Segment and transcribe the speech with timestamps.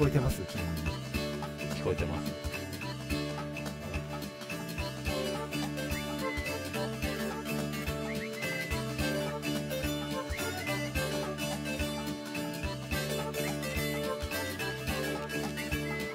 [0.00, 0.40] こえてます？
[0.40, 2.32] 聞こえてます。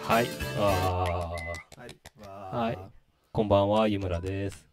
[0.02, 0.28] はい。
[0.58, 2.28] あはい。
[2.28, 2.78] ははい
[3.32, 4.68] こんばんは、湯村です。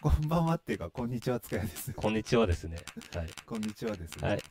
[0.00, 1.92] こんばんはっていうか、こんにちは、つかやです。
[1.92, 2.78] こんにちはですね。
[3.14, 3.26] はい。
[3.44, 4.28] こんにちはですね。
[4.28, 4.42] はい。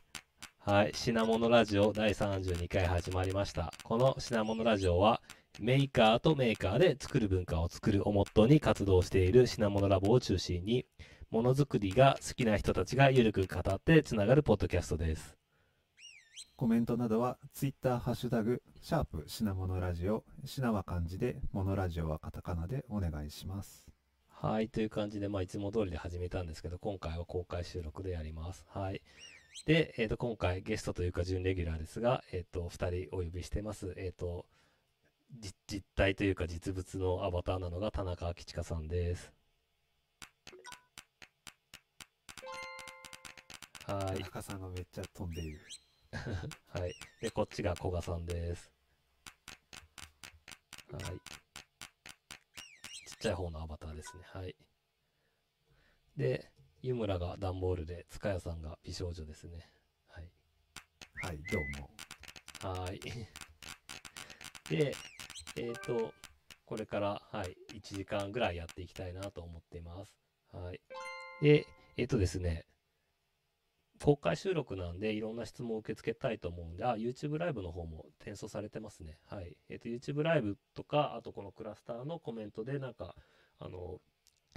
[0.68, 0.94] はい。
[0.96, 3.72] 品物ラジオ第32回始まりました。
[3.84, 5.22] この品物ラジオは、
[5.60, 10.88] メーカーとメーカーで作る文化を作るをモットーに活動している品物ラボを中心に、
[11.30, 15.38] ものづくりが好きな人たちがゆるく語ってつながるポッドキャストです。
[16.56, 23.86] コメントなどは、ツイッター、ハッシュタグ、シャープ、品物ラジオ、品は漢字で、モノラジオはカタカナでお願いします。
[24.30, 24.70] はい。
[24.70, 28.66] という感じで、まあ、いつも通りで始めたんですけど、今回は公開収録でやります。
[28.68, 29.04] はい。
[29.64, 33.94] で、えっ、と、今回ゲストというか準レギュラーですが、えっ、と、二人お呼びしてます。
[33.98, 34.46] えっ、と、
[35.40, 39.32] じ実体というか実物のアバターなのが田中明親さんです。
[43.88, 44.20] はい。
[44.20, 45.62] 田中さんがめっちゃ飛んでいる。
[46.68, 46.94] はい。
[47.22, 48.72] で、こっちが古賀さんです。
[50.92, 51.04] はい。
[51.04, 51.12] ちっ
[53.20, 54.24] ちゃい方のアバターですね。
[54.26, 54.56] はい。
[56.18, 56.52] で、
[56.86, 59.72] 湯村が段ボールで、塚谷さんが美少女ですね。
[60.08, 60.30] はい。
[61.24, 61.90] はい、どうも。
[62.80, 63.00] はーい。
[64.70, 64.96] で、
[65.56, 66.14] えっ、と、
[66.64, 70.16] これから、はい、1時間ぐらいやっていきたいなと思っています。
[70.54, 70.80] はい。
[71.42, 71.66] で、
[71.98, 72.68] えっ、とですね、
[74.04, 79.18] 公開収録なんで、いろんな質問を受け付けたいと思うんで、あ、YouTube ライブの方も転送されてますね。
[79.26, 79.58] はい。
[79.70, 83.16] えっ、と、YouTube ライブとか、あとこのクラスターのコメントで、なんか、
[83.58, 84.00] あの、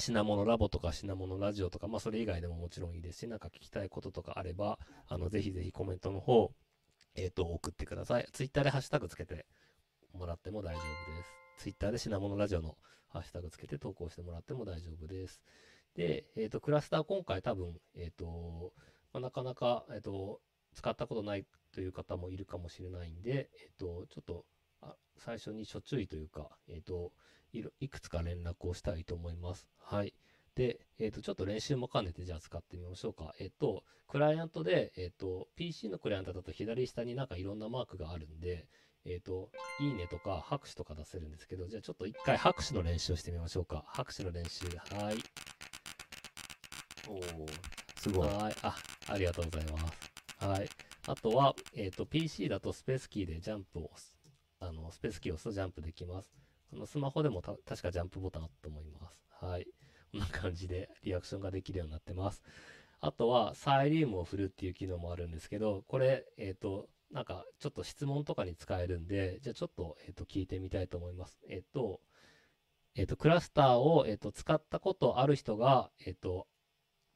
[0.00, 6.52] 品物ラボとか品物ラジオとか、まあ、それ以外でももちろんいいですし、なんか聞きたいこととかあれば、あの、ぜひぜひコメントの方、
[7.16, 8.28] えっ、と、送ってください。
[8.32, 9.46] ツイッターでハッシュタグつけて
[10.12, 10.82] もらっても大丈夫
[11.16, 11.24] で
[11.58, 11.62] す。
[11.64, 12.76] ツイッターで品物ラジオの
[13.08, 15.42] ハッシュタグつけて投稿してもらっても大丈夫です。
[15.97, 18.72] で、えっ、と、クラスター今回多分、えっ、と、
[19.12, 20.41] まあ、なかなか、えっ、と、
[20.75, 24.44] 使ったことないという方もいるかもしれないんで、えっ、と、ちょっと、
[24.81, 27.10] あ最初に諸注意というか、えっ、と
[27.53, 29.69] いろ、いくつか連絡をしたいと思います。
[29.78, 30.14] はい。
[30.54, 33.34] で、えっ、と、ちょっと練習も兼ねて、じゃあ使ってみましょうか。
[33.38, 38.66] えっ、と、クライアントで、えっ、と、PC のクライアントだと左下になんかいろんなマークがあるんで、
[39.04, 39.50] えっ、と、
[39.81, 43.84] いいねとか拍手とか出せるんですけど、じゃあちょっと一回拍手の練習をしてみましょうか。
[43.87, 44.66] 拍手の練習。
[44.66, 45.19] はい。
[47.08, 47.22] おお
[47.97, 48.28] すごい。
[48.28, 48.54] はい。
[48.62, 48.76] あ、
[49.08, 50.44] ありがとうございます。
[50.44, 50.69] はい。
[51.06, 53.91] あとは、えっ、と、PC だとスペースキーでジャンプを。
[54.60, 56.47] あの、スペースキーを押すとジャンプできます。
[56.73, 59.45] あの、スマホでも確かジャンプボタンあったと思います。
[59.45, 59.67] はい。
[60.12, 62.43] こんな感じでリアクションができるようになってます。
[63.01, 71.39] あとは、サイリウムを振るっていう機能もあるんですけど、これ、えっ、と、なんか、ちょっと質問とかに使えるんで、じゃあちょっと、えっ、と、聞いてみたいと思います。
[71.49, 72.01] えっ、と、
[72.97, 76.49] えっ、と、クラスターを、えっ、と、使ったことある人が、えっ、と、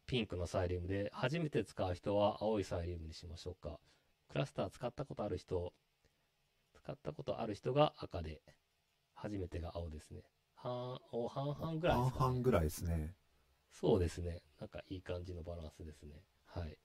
[0.07, 3.81] ピンクのサイリウムで、初めて使う人は青いサイリウムにしましょうか。
[4.29, 5.73] クラスター使ったことある人、
[6.75, 8.41] 使ったことある人が赤で、
[9.23, 10.21] 初めてが青ですね。
[10.57, 12.31] 半お半々ぐらいで半すか、ね。
[12.31, 13.15] 々ぐらいですね。
[13.71, 14.43] そうですね。
[14.59, 16.11] なんかいい感じのバランスですね。
[16.47, 16.77] はい。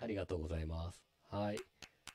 [0.00, 1.04] ありがとうございます。
[1.30, 1.58] はい。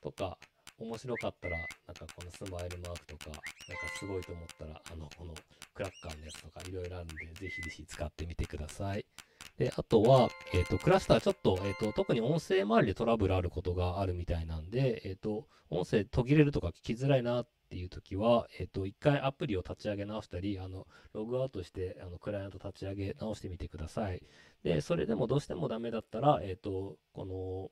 [0.04, 0.38] とか、
[0.78, 1.66] 面白かったら、なん
[1.96, 3.44] かこのスマイルマークとか、なんか
[3.98, 5.34] すごいと思ったら、あの、この
[5.74, 9.06] クラッカーのやつとかいろいろあるんで、ぜひぜひ使ってみてください。
[9.58, 24.24] で、あとは、えっ、と、クラスターちょっと、えっ、と、特に音声周りでトラブルあることがあるみたいなんで、えっ、と、音声途切れるとか聞きづらいなっっていう時は、えっ、と、一回アプリを立ち上げ直したり、あの、ログアウトして、あの、クライアント立ち上げ直してみてください。
[24.64, 27.70] で、それでもどうしてもダメだったら、えっ、と、この、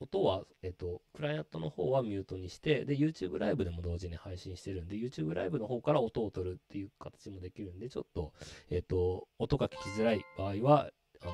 [0.00, 8.34] 音は、えっ、と、クライアントの方はミュートにして、で、YouTube ライブでも同時に配信してるんで、YouTube ライブの方から音を取るっていう形もできるんで、ちょっと、
[8.68, 10.90] えっ、と、音が聞きづらい場合は、
[11.22, 11.32] あの、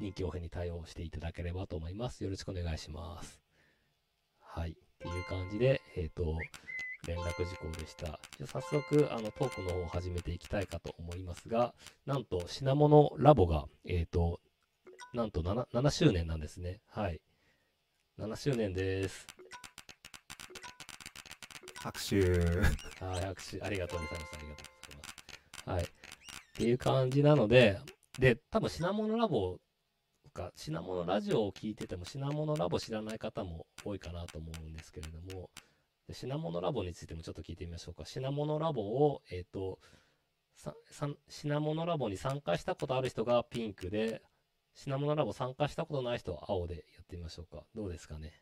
[0.00, 2.24] 臨機応変に対応していただければと思います。
[2.24, 3.40] よろしくお願いします。
[4.38, 4.72] はい。
[4.72, 6.36] っていう感じで、えっ、と、
[7.06, 8.06] 連絡事項でした。
[8.38, 11.74] じゃあ早速、あの、トークの方を始めていきたいかと思いますが、
[12.06, 14.40] なんと、品物ラボが、えっ、と、
[15.12, 16.80] なんと 7, 7周年なんですね。
[16.88, 17.20] はい。
[18.18, 19.26] 7周年です。
[21.76, 22.20] 拍手。
[23.04, 24.34] はい、拍手、ありがとうございます。
[24.34, 25.70] ありがとうございます。
[25.70, 25.82] はい。
[25.82, 25.86] っ
[26.54, 27.78] ていう感じなので、
[28.18, 29.58] で、多分品物ラボ
[30.32, 35.71] か、品物ラジオを聞いてても品物ラボ知らない方も多いかなと思うんですけれども、で
[36.10, 38.04] 品物ラボについてもちょっと聞いてみましょうか。
[38.04, 39.78] 品物ラボを、えっ、と、
[40.56, 44.22] ささ品物ラボに参加したことある人がピンクで、
[44.74, 47.64] 品物ラボ参加したことない人は青でやってみましょうか。
[47.74, 48.32] どうですかね？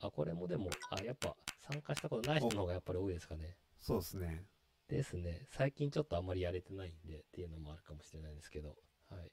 [0.00, 3.56] あ、これもでも、あ、やっぱ参加したことない人の方がやっぱり多いですかね。
[3.80, 4.44] そうですね。
[4.88, 5.46] ですね。
[5.50, 8.76] 最近ちょっとあんまりやれてないんでっていうのもあるかもしれないですけど。
[9.10, 9.30] はい。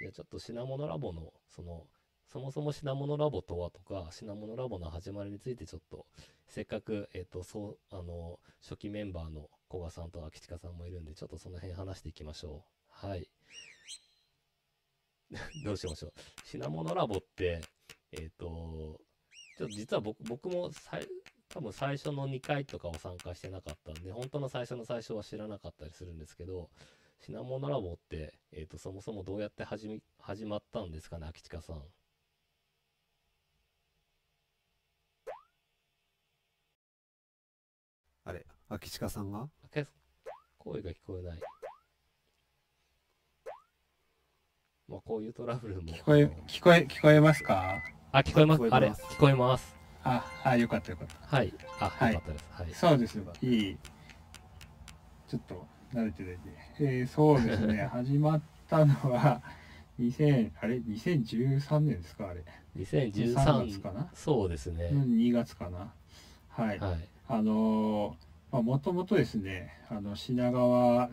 [0.00, 1.86] じゃあちょっと品物ラボの、その、
[2.32, 6.06] そもそも品物ラボとはとか、品物ラボの始まりについてちょっと、
[6.46, 12.64] せっかく、えっ、と、そう、あの、初期メンバーの古賀さんと秋近さんもいるんで、ちょっとその辺話していきましょ
[13.02, 13.06] う。
[13.08, 13.28] はい。
[15.64, 16.12] どうしましょう。
[16.44, 17.60] 品物ラボって、
[18.12, 19.00] えっ、と、
[19.56, 21.06] ちょっと実は僕僕もさい
[21.48, 26.70] 多分最初の2回とかは参加してなかったんで、本当の最初の最初は知らなかったりするんですけど、
[27.20, 31.82] 品物ラボって、えっ、と、そもそもどうやって始め、始まったんですかね、秋近さん。
[38.24, 39.48] あれ、秋近さんが？
[40.58, 41.40] 声が聞こえない。
[44.88, 45.82] まあ、こういうトラブルも。
[45.82, 47.82] 聞こえ、聞こえ、聞こえますか？
[48.12, 48.62] あ、聞こえます。
[48.70, 49.74] あれ、聞こえます。
[50.04, 51.36] あ、あ、よかったよかった。
[51.36, 51.52] はい。
[51.80, 52.44] あ、はいよかったです。
[52.52, 52.74] はい。
[52.74, 53.32] そうですよ。
[53.42, 53.78] いい。
[55.28, 56.38] ちょっと慣れてない。
[56.80, 57.86] えーそうですね。
[57.90, 59.42] 始まったのは、
[59.98, 62.28] 2000、あれ ?2013 年ですか？
[62.28, 62.44] あれ。
[62.76, 64.10] 3 2013月かな？
[64.14, 64.90] そうですね。
[64.92, 65.92] うん ?2 月かな？
[66.50, 66.78] はい。
[66.78, 67.08] はい。
[67.28, 71.10] あのーまあ、もともとですね、あの、品川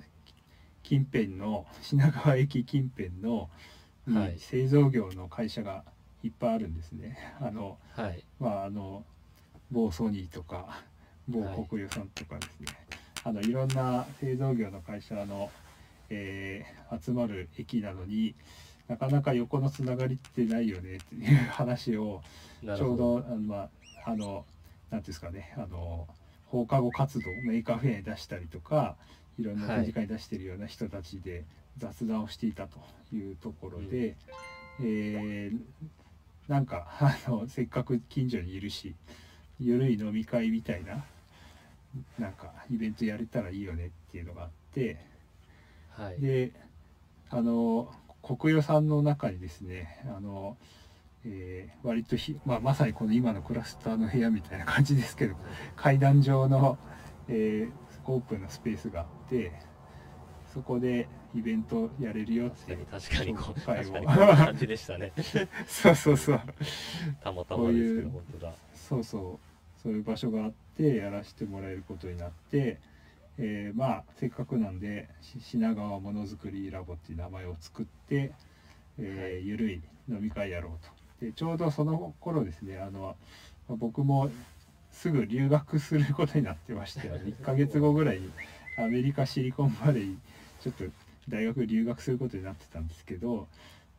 [0.84, 3.50] 近辺の、 品川駅近辺の、
[4.08, 5.84] にはい製造業の会社が
[6.24, 7.18] いっぱいあるんですね。
[7.42, 8.24] あの、はい。
[8.40, 9.04] まああの
[9.70, 10.82] 某ソニーとか
[11.28, 12.68] 某はい国有さんとかですね、
[13.26, 15.52] あのいろんな製造業の会社の、
[16.10, 18.34] えー集まる駅なのに
[18.88, 22.24] なかなか横のつながりってないよねっていう話を
[22.64, 22.98] ちょう。
[22.98, 23.56] どあのま
[24.06, 24.46] ああの
[24.90, 26.08] なんていうんですかねあの
[26.50, 28.96] 放課後活動メーカーフェアに出したりとか
[29.40, 31.46] いろんな展示会に出してるような人たちで
[31.78, 32.80] 雑談をしていたと
[33.14, 34.16] いうところで、
[34.82, 35.60] えー
[36.48, 38.96] なんかあのせっかく近所にいるし
[39.60, 41.04] ゆるい飲み会みたいな
[42.18, 44.98] なんかイベントやれたらいいよねっていうのがあって
[45.90, 46.22] はい。
[46.22, 46.54] で
[47.30, 47.92] あの
[48.22, 50.58] 国与さんの中にですねあの、
[51.30, 55.36] えー割とひ、まあ、まさにこの今のクラスターの部屋みたいな感じですけど
[55.76, 56.78] 階段状の、
[57.28, 57.72] えー
[58.10, 59.52] オープンなスペースがあって
[60.54, 65.12] そこでイベントやれるよっていう確かに、こう、確かにこんな感じでしたね。
[65.68, 66.42] そうそうそう。
[67.22, 68.54] たまたまですけど、こ本当だ。
[68.74, 69.82] そうそう。
[69.82, 72.80] そういう場所があってやらせてもらえることになって、
[73.38, 78.32] えーまあせっかくなんでし品川ものづくりラボっていう名前を作って、
[78.98, 79.48] えーはい。
[79.48, 83.16] ゆるい飲み会やろうとでちょうどその頃ですねあの
[83.70, 84.30] 僕も
[84.92, 88.32] すぐ留学することになってまして1ヶ月後ぐらいに
[88.78, 90.16] アメリカシリコンバレー
[90.62, 90.84] ちょっと
[91.30, 93.48] 大学留学することになってたんですけど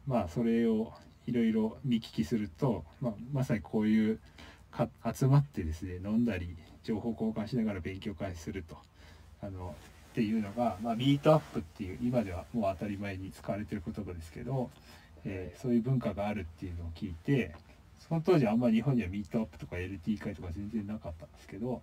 [0.06, 0.92] まあそれを
[1.26, 4.18] いろいろ見聞きすると、まあ、まさにこういう
[4.70, 8.76] か集まってですね飲んだり情報交換しながら勉強会すると
[9.42, 9.74] あの
[10.12, 14.70] っていうのが、まあ、ミートアップっていう今ではもう当たり前に使われてる言葉ですけど、
[15.24, 17.54] えーそういう文化があるっていうのを聞いて
[17.98, 21.82] その当時あんまり日本にはミートアップとか LT 会とか全然なかったんですけど、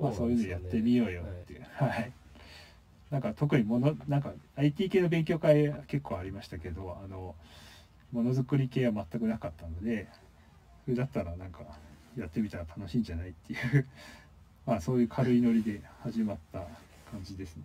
[0.00, 1.62] まあ、そういうのやってみようよっていう。
[1.74, 2.12] はい、
[3.10, 7.34] なんか特にものなんか IT 系の勉強会結構ありましたけどあの
[8.12, 10.08] ものづくり系は全くなかったので
[10.84, 11.60] それだったらなんか
[12.16, 13.86] やってみたら楽しいんじゃないっていう。
[14.66, 16.66] まあそういう軽いノリで始まった
[17.10, 17.62] 感じですね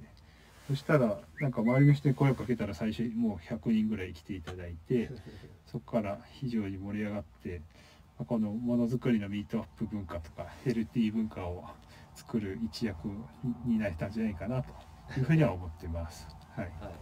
[0.67, 5.09] そしたらなんか周りの人に声をかけたら最初にもう100人ぐらい来ていただいて
[5.65, 7.61] そこから非常に盛り上がって
[8.17, 11.65] まあこのものづくりのミートアップ文化とか LT 文化を
[12.15, 13.07] 作る一役
[13.65, 14.69] になれたんじゃないかなと
[15.19, 16.27] いうふうには思ってます。
[16.55, 16.65] はい。
[16.79, 16.93] はい。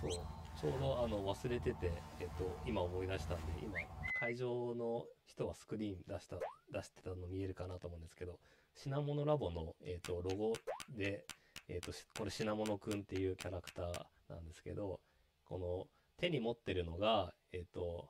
[0.00, 0.10] そう。
[0.58, 3.78] ちょうどあの忘れてて、えっと、今思い出したんで、今、
[4.18, 6.36] 会場の人はスクリーン出した、
[6.72, 8.38] 出してたの見えるかなと思うんですけど、
[8.74, 10.54] 品物ラボの、えっと、ロゴ
[10.96, 11.26] で、
[11.68, 15.00] えっと、これ品物くんっていうキャラクターなんですけど、
[15.44, 15.86] この
[16.18, 18.08] 手に持ってるのが、えっと、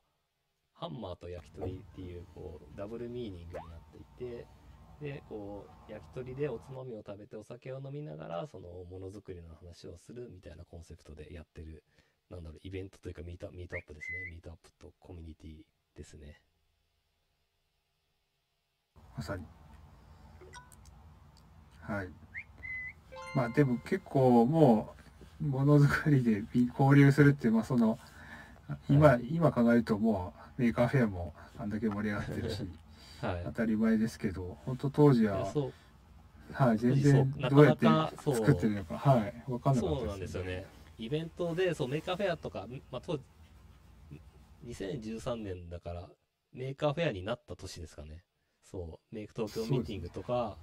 [0.75, 4.47] ハンマーと焼き鳥っていう、こう、ダブルミーニングになっていて、
[5.01, 11.83] で、こう、焼き鳥でおつまみを食べてお酒を飲みながら、そのものづくりの話をするみたいなコンセプトでやってる、
[12.31, 14.31] なんだろう、イベントというかミートミートアップですね。
[14.33, 15.63] ミートアップとコミュニティ
[15.97, 16.41] ですね。
[19.17, 19.45] まさに。
[21.81, 22.26] はい。
[23.37, 24.95] まあでも結構も
[25.43, 27.99] うものづくりでび交流するってまあその
[28.89, 32.67] 今、は今考えるともうメーカーフェアもあんだけ盛り上がってるし
[33.21, 33.43] はい。
[33.45, 35.53] 当たり前ですけど本当当時は、
[36.53, 37.87] はい、全然などうやって
[38.19, 40.67] 作ってるのかはい分かんなかったそうなんですよね。
[40.99, 43.23] イベントで、そう、メーカーフェアとか、まあ、当時、
[44.67, 46.09] 2013年だから、
[46.53, 48.25] メーカーフェアになった年ですかね。
[48.65, 50.57] そう、メイク東京ミーティングとか、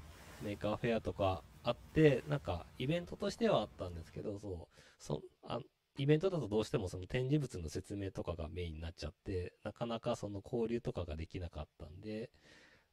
[0.43, 5.59] メーカーフェアとかあって、なんかイベントとしてはあったんですけど、そう、そあ
[5.97, 12.31] イベントだとどうしてもその展示物の説明とかがメインになっちゃって、なかなかその交流とかができなかったんで、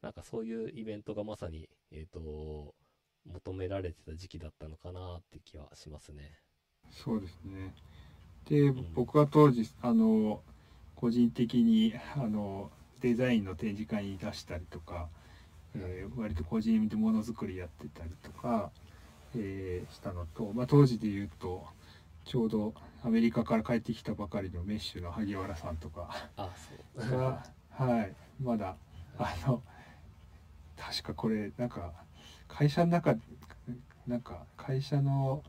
[0.02, 2.75] なんかそういうイベントがまさに、えっ、と、
[3.26, 6.38] 求められてた時期だったのかなって気はしますね。
[6.90, 7.75] そうですね。
[8.49, 10.42] で、ん僕は当時あの
[10.95, 15.09] 個人的にあのデザインの展示会に出したりとか、
[15.77, 18.71] えー割と個人でものづくりやってたりとか、
[19.37, 21.67] えーしたのと、まあ、当時で言うと
[22.25, 26.11] ちょうどアメリカから帰ってきたばかりのメッシュの萩原さんとか。
[27.11, 28.77] がはいまだ
[29.19, 29.62] あの
[30.77, 31.93] 確かこれなんか
[32.49, 33.15] 会社の中
[34.07, 35.43] なんか会社の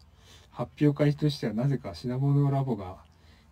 [0.51, 2.98] 発表会としてはなぜか品物ラボが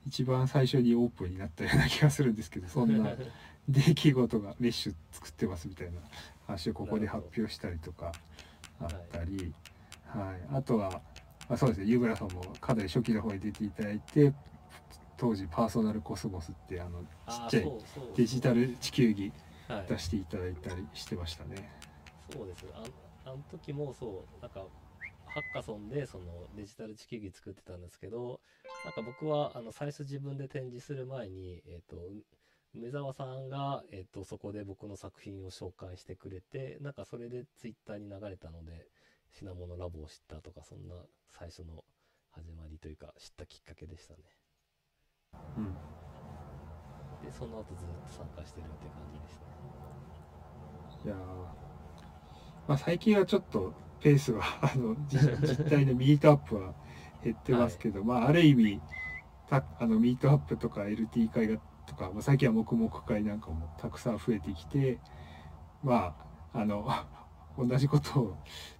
[0.07, 3.11] 一番最初にオープンになったような気がするんですけどそんな
[3.67, 5.99] 出来事がメッシュ作ってますみたいな
[6.49, 8.11] 話をここで発表したりとか
[8.81, 9.53] あったり、
[10.07, 10.55] はい。
[10.55, 11.01] あとは、
[11.47, 11.85] まあ、そうですね。
[11.87, 14.33] 湯村さんもかなり初期の方に出ていただいて
[15.17, 17.71] 当時パーソナルコスモスってあのちっちゃい
[18.15, 19.31] デジタル地球儀
[19.69, 21.69] はい、出していただいたりしてましたね。
[22.33, 22.65] そうです。
[22.73, 24.65] あんあの時もそうなんか
[25.27, 28.41] ハッカソンでそのデジタル地球儀作ってたんですけど
[28.83, 31.97] なんか僕はあの最初自分で展示する前に、えー、と
[32.75, 38.87] 梅沢さんが、えー、とそこで僕の作品を紹介してくれてなんかそれでツイッターに流れたので
[39.31, 40.95] 品物ラボを知ったとかそんな
[41.27, 41.83] 最初の
[42.31, 44.19] 始まりというか知ったきっかけでしたね。
[45.57, 45.65] うん。
[47.25, 49.41] でその後ずっと参加してるって感じですね。
[51.05, 51.17] いやー
[52.67, 56.75] まあ、最近はちょっとペースは あの実実態のミートアップは
[57.23, 58.79] 減ってますけど、まあある意味
[59.49, 64.99] たあのミートアップとか LT 会がとか、まあ、最近は黙々会なんかもたくさん増えてきて
[65.83, 66.15] ま
[66.53, 66.87] ああの
[67.57, 68.37] 同じことを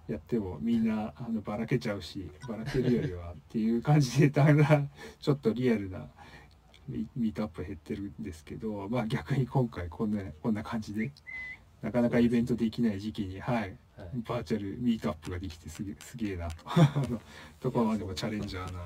[0.08, 4.90] やってもみんなあのばらけちゃうしばらけるよりはっていう感じでだんだん
[5.20, 6.08] ちょっとリアルな
[6.88, 11.12] ミミートアップ減ってるんですけど、まあ、逆に今回こんなこんな感じで
[11.82, 13.76] なかなかイベントできない時期に、はい、はい。
[14.26, 16.56] バーチャルミートアップができてすげすげえなと。
[17.60, 18.80] ところまでもチャレンジャーな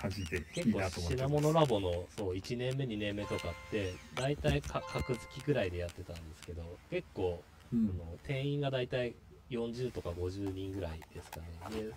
[0.00, 7.42] 感じでい結構いなと思って品物ラボのそう1年目2年目とかって大体か格付きぐらいでやってたんですけど結構、
[7.72, 7.90] うん。
[8.02, 9.14] あの定員が大体
[9.50, 11.80] 40とか50人ぐらいですかね。
[11.82, 11.92] で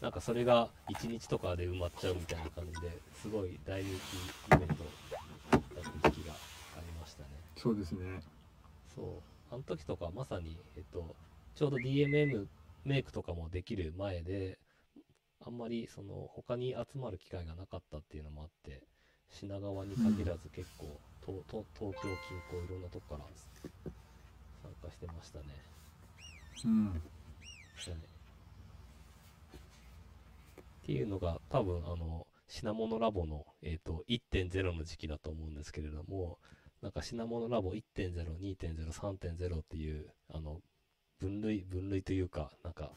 [0.00, 4.74] なんかそれが1日とかで埋まっちゃうみたいな感じですごい大人気イベント
[5.50, 5.60] だっ
[6.02, 6.34] た時期が
[6.76, 7.28] ありましたね。
[7.56, 8.20] そうですね。
[8.94, 9.06] そう。
[9.50, 11.16] あの時とかまさに、えっと、
[11.56, 12.46] ちょうど DMM
[12.84, 14.58] メイクとかもできる前で
[15.44, 18.82] あんまりその他に集まる機会がなかったっていうのもあって
[19.30, 20.86] 品川に限らず結構、
[21.20, 23.28] とと東京近郊いろんなとこから
[24.62, 25.44] 参加してましたね。
[26.64, 27.00] うんね
[30.82, 36.38] っていうのが多分あの品物ラボの、えー、と1.0の時期だと思うんですけれども
[36.82, 40.60] なんか品物ラボ1.0、2.0、3.0っていうあの
[41.20, 42.92] 分類分類というかなんか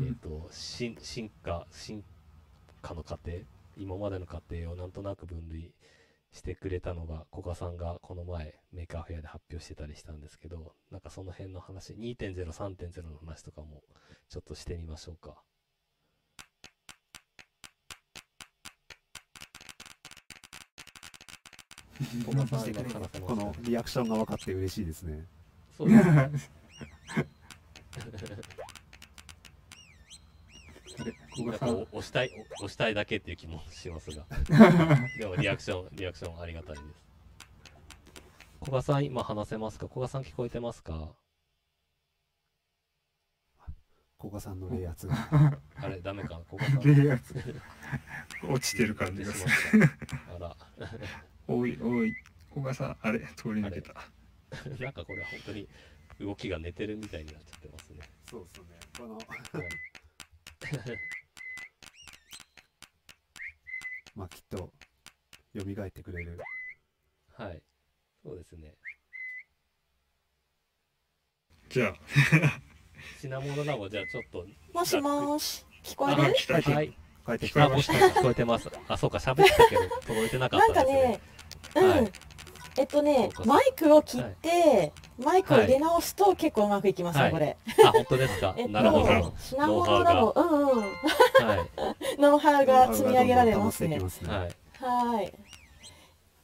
[0.00, 2.04] えー、と進進化進
[2.80, 3.38] 化の過程
[3.76, 5.72] 今までの過程をなんとなく分類
[6.32, 13.82] してくれたのが古賀さんがこの前メーカーフェアで発表してたりしたんですけどなんかその辺の話2.0、3.0の話とかも
[14.28, 15.34] ちょっとしてみましょうか。
[23.26, 25.24] このリアクションが分かって嬉しいですね。
[25.76, 26.30] そうですね
[31.46, 34.24] なんかお押したいお押したいだけっていう気もしますが。
[35.18, 36.86] でもリアクションリアクションありがたいです。
[38.60, 39.86] 古賀さん今話せますか？
[39.88, 41.14] 古賀さん聞こえてますか？
[44.18, 45.14] 古賀さんの冷圧が。
[45.76, 46.38] あれダメか？
[46.38, 46.80] な古賀さん。
[47.04, 47.34] 冷圧
[48.48, 49.80] 落ちてる感じがする。
[49.82, 49.90] る
[50.34, 50.56] あら。
[51.48, 52.14] おいおい。
[52.50, 53.92] 小賀さんあれ通り抜けた。
[54.82, 55.68] なんかこれ本当に
[56.20, 58.00] 動きが寝てるみたいになっちゃってますね。
[58.30, 58.66] そうですね。
[58.98, 59.26] この、はい。
[64.14, 64.72] まあきっと、
[65.54, 66.38] 蘇ってくれる。
[67.34, 67.62] はい。
[68.22, 68.74] そうですね。
[71.68, 71.96] じゃあ。
[73.20, 74.46] 品物ラボじゃあちょっと。
[74.72, 76.22] もしもーし、聞こえる？
[76.22, 76.96] はい。
[77.26, 78.70] 聞こえてます。
[78.88, 79.18] あそうか。
[79.18, 81.08] 喋ってたけど届いてなかっなんかたんですね。
[81.12, 81.20] ね、
[81.76, 82.25] うん、はい
[82.78, 87.32] えっとねマイクを切って、マイクを入れ直すと結構うまくいきますよ、はい。
[87.32, 87.56] これ。
[87.84, 88.54] あ本当ですか？
[88.56, 89.06] えっなるほど。
[89.06, 90.84] と、品物ラボ、うんうん、は
[91.56, 92.20] い。
[92.20, 93.98] ノウハウが積み上げられますね。
[93.98, 94.50] はい。
[94.84, 95.32] はい。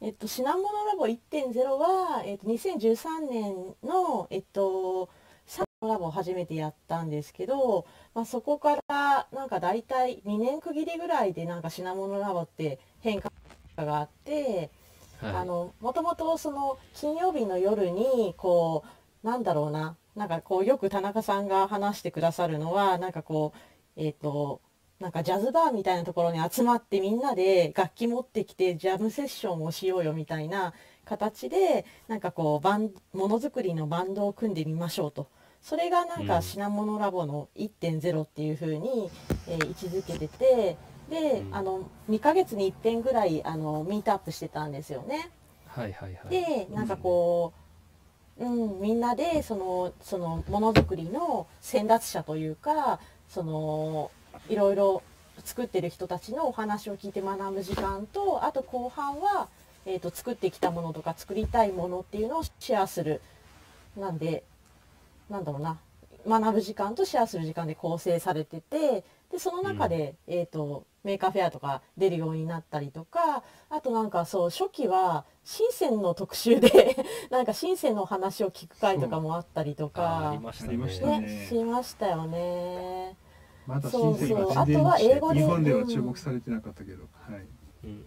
[0.00, 5.08] えっと、品物ラボ1.0は、えっと、2013年の、えっと、
[5.46, 13.30] サンラボを初めてやったんですけど、まあ、そこからなんか大体2年区切りぐらいでなんか品物ラボって変化
[13.76, 14.72] があって、
[15.80, 18.84] もともとその金曜日の夜にこ
[19.22, 23.58] うなんだろうななんかこうよく田中さんが話してくださるのはなんかこう
[23.96, 24.60] えっ、と
[25.00, 30.74] なんかジャズバーみたいなところに集まってみんなで楽器持ってきてジャムセッションをしようよみたいな
[31.04, 35.28] 形でなんかこうバンものづくりのバンドを組んでみましょうと。
[35.60, 39.10] それがなんかうん品物ラボの1.0っていう風に、
[39.46, 40.76] えー位置づけてて
[41.12, 45.30] で、うんあの2ヶ月に1遍ぐらいあのミートアップしてたんですよね。
[45.68, 46.28] はいはいはい。
[46.30, 47.52] でなんかこ
[48.38, 54.10] う、うん、みんなでそのそのものづくりの先達者というかその
[54.48, 55.02] いろいろ
[55.44, 59.48] 作ってる人たちのお話を聞いて学ぶ時間とあと後半は、
[59.84, 63.20] えー、と作ってきたものとか作りたいものっていうのをシェアする
[63.96, 64.44] なんで
[65.28, 65.78] なんだろうな
[66.26, 76.96] 学ぶ時間とシェアする時間で構成されててでその中で、えー、とメーカーフェアとか出るようになったりとかあとなんかそう初期は深センの特集で
[77.30, 80.30] なんか深センのお話を聞く会とかもあったりとか。
[80.34, 81.20] りましたありましたね。
[81.20, 83.16] ねねしましたよね。
[83.66, 87.46] まだそう深センそうが全然あとは英語で日本では注目されてなかったけど、はい、
[87.84, 88.06] うん。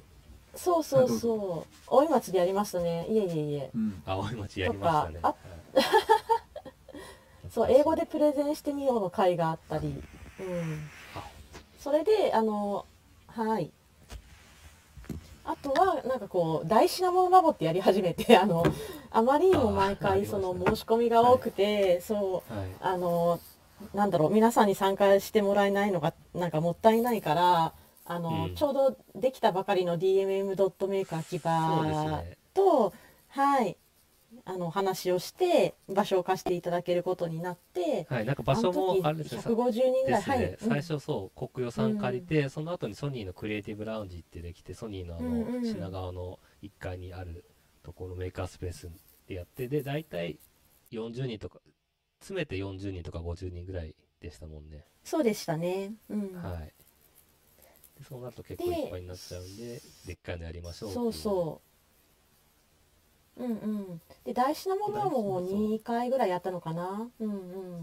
[0.54, 1.74] そうそうそう。
[1.88, 3.08] 大井町でやりましたね。
[3.10, 3.72] いえいえいえ。
[3.74, 5.16] うん、青い町やりましたね。
[7.52, 10.04] そう英語でプレゼンしてみようの会があったり、
[10.40, 10.90] うん。
[10.92, 11.05] あ、
[11.86, 12.84] それであの
[13.28, 13.70] はい
[15.44, 18.64] あとはなんかこう大品物ラボってやり始めて あの
[19.12, 22.68] あまりにも毎回その申し込みが多くて、そうはい。
[22.82, 23.40] あの
[23.94, 27.74] なんだろう皆さんに参加してもらえないのがなんかもったいないから
[28.06, 32.38] あの、うんちょうどできたばかりの DMM ドットメーカー木そうです場ね。
[32.56, 32.94] と、
[33.28, 33.78] はい
[34.48, 38.26] あの話をして場所を貸していただけることになってはい。
[38.26, 39.42] なんか場所もあれですね。
[39.42, 40.58] さ150人ぐらいですね、はい、うん。
[40.58, 45.66] 最初そう国予算借りて、その後にソニーのクリエイティブラウンジってできてソニーのあの、うんうん。
[45.66, 47.44] 品川の1階にある
[47.84, 48.90] ところメーカースペース
[49.28, 50.38] でやってで大体
[50.92, 51.60] 40人とか
[52.20, 56.34] 詰めて40人とか50人ぐらいでしたもんね、そうでしたね、うん。
[56.34, 56.74] はい。
[57.98, 61.75] でそうなると結構いっぱいになっちゃうんででっかいのやりましょうっていそうそう
[63.38, 64.02] うんうん。
[64.24, 67.10] で大事なものはもう2回ぐらいやったのかな。
[67.20, 67.34] うんう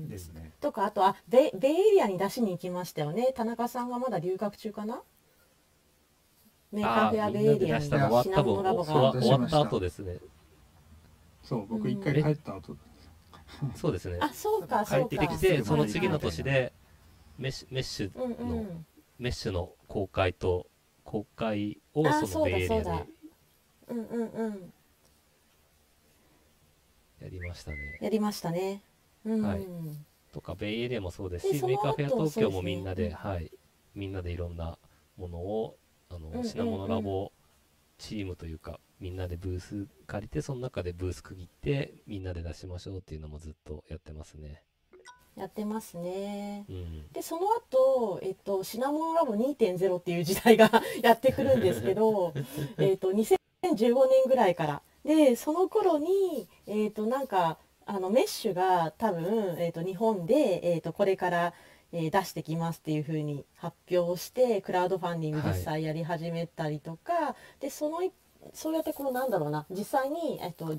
[0.00, 0.08] ん。
[0.08, 0.52] ですね。
[0.60, 5.02] とかあとあベベイエリアに出しに行きましたよね田中さんがまだ留学中かな。
[6.72, 10.16] メーカーフェアベイエリアにみんなで出したのは多分品モノラボ終わが終わった後ですね。
[11.42, 12.76] そう僕うん一回帰った後、
[13.74, 14.18] そうですね。
[14.20, 15.06] あそうか帰そうか。
[15.06, 16.72] ってきてその次のはい年で
[17.38, 18.86] メッシュメッシュうんうん。
[19.18, 20.66] メッシュの公開と
[21.04, 22.98] 公開をあそのベイエリアでそうだ。
[22.98, 23.06] そうだ
[23.88, 24.72] うんうんうん
[27.22, 27.98] やりましたね。
[28.00, 28.82] やりましたね。
[29.24, 29.66] うん、はい。
[30.32, 33.14] とかベイエリアもそうですしメーカーフェア東京もみんなでね。
[33.14, 33.50] はい。
[33.94, 34.78] みんなでいろんな
[35.16, 35.76] ものを
[36.10, 37.32] あの、うん品モノラボ
[37.98, 44.62] チームというかみんなでブース借りてその中でブース区切ってみんなで出しましょうっていうのもずっとやってますね。
[45.36, 46.64] やってますね。
[46.68, 47.12] うん。
[47.12, 50.70] でその後、えっと品物ラボ2.0っていう時代が
[51.02, 52.34] やってくるんですけど
[52.78, 53.38] えっと2015
[54.08, 61.54] 年ぐらいからでその頃にえっとなんかあのメッシュが多分、えっと日本で、えっとこれから、
[61.92, 68.12] えー出してきますっていう風に発表してクラウドファンディング実際やり始めたりとか、でそのい
[68.54, 70.76] そうやってこうなんだろうな実際に、えっと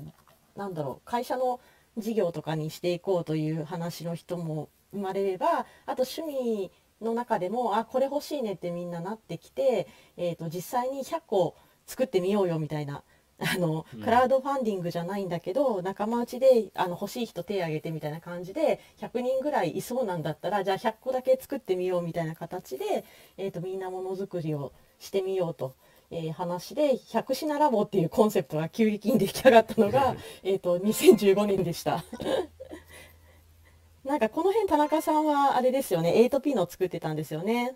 [0.56, 1.60] なんだろう会社の
[1.96, 11.56] 事業とかにしていこうという話の人も生まれればあと趣味の中でもあこれ欲しいねってみんななってきて、えー、と実際に100個
[11.86, 13.02] 作ってみようよみたいな
[13.44, 23.04] あのうんクラウドファンディングじゃないんだけど、仲間内であの欲しい人手挙げてみたいな感じで100人ぐらいいそうなんだったらじゃあ100個だけ作ってみようみたいな形で、
[23.36, 25.74] えー、とみんなものづくりをしてみようと。
[26.10, 32.04] えー話で100品ラボっていうコンセプトが急激に出来上がったのが えーと2015年でした。
[34.04, 37.74] なんかこの辺田中さんはあれですよね 8P の作ってたんですよね。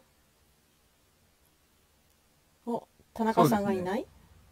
[2.66, 4.06] お田中さんがいない、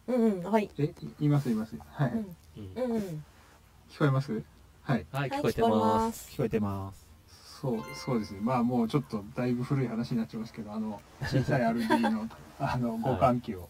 [0.08, 0.70] うんうんはい。
[0.78, 3.24] えいいますいますはい、うんうんうんうん。
[3.90, 4.32] 聞こえます？
[4.82, 6.30] はいはい、はい聞こえてます。
[6.32, 7.06] 聞こえてます。
[7.60, 12.28] そうそうですねまあもうちょっとだいぶ古い話になっちゃいますけどあの小さい RD の
[12.60, 13.68] あの互換機を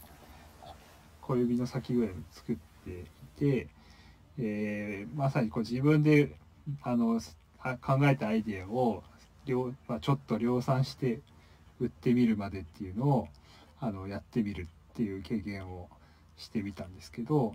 [1.22, 3.04] 小指の先ぐらいに作ってい
[3.38, 3.68] て、
[4.38, 6.36] えーまさにこう自分で
[6.82, 7.20] あの
[7.60, 9.04] あ考えたアイデアを
[9.44, 11.20] 量、まあ、ちょっと量産して
[11.80, 13.28] 売ってみるまでっていうのを
[13.80, 15.88] あのやってみるっていう経験を
[16.36, 17.54] してみたんですけど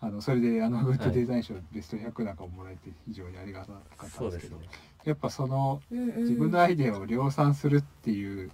[0.00, 4.68] あのそれであのグッドデザイン賞ベスト100なんかももらえて非常にありがたかったんでけど、ね。
[5.04, 8.50] やっぱそのうんうん自分のアイデアを量産するっていう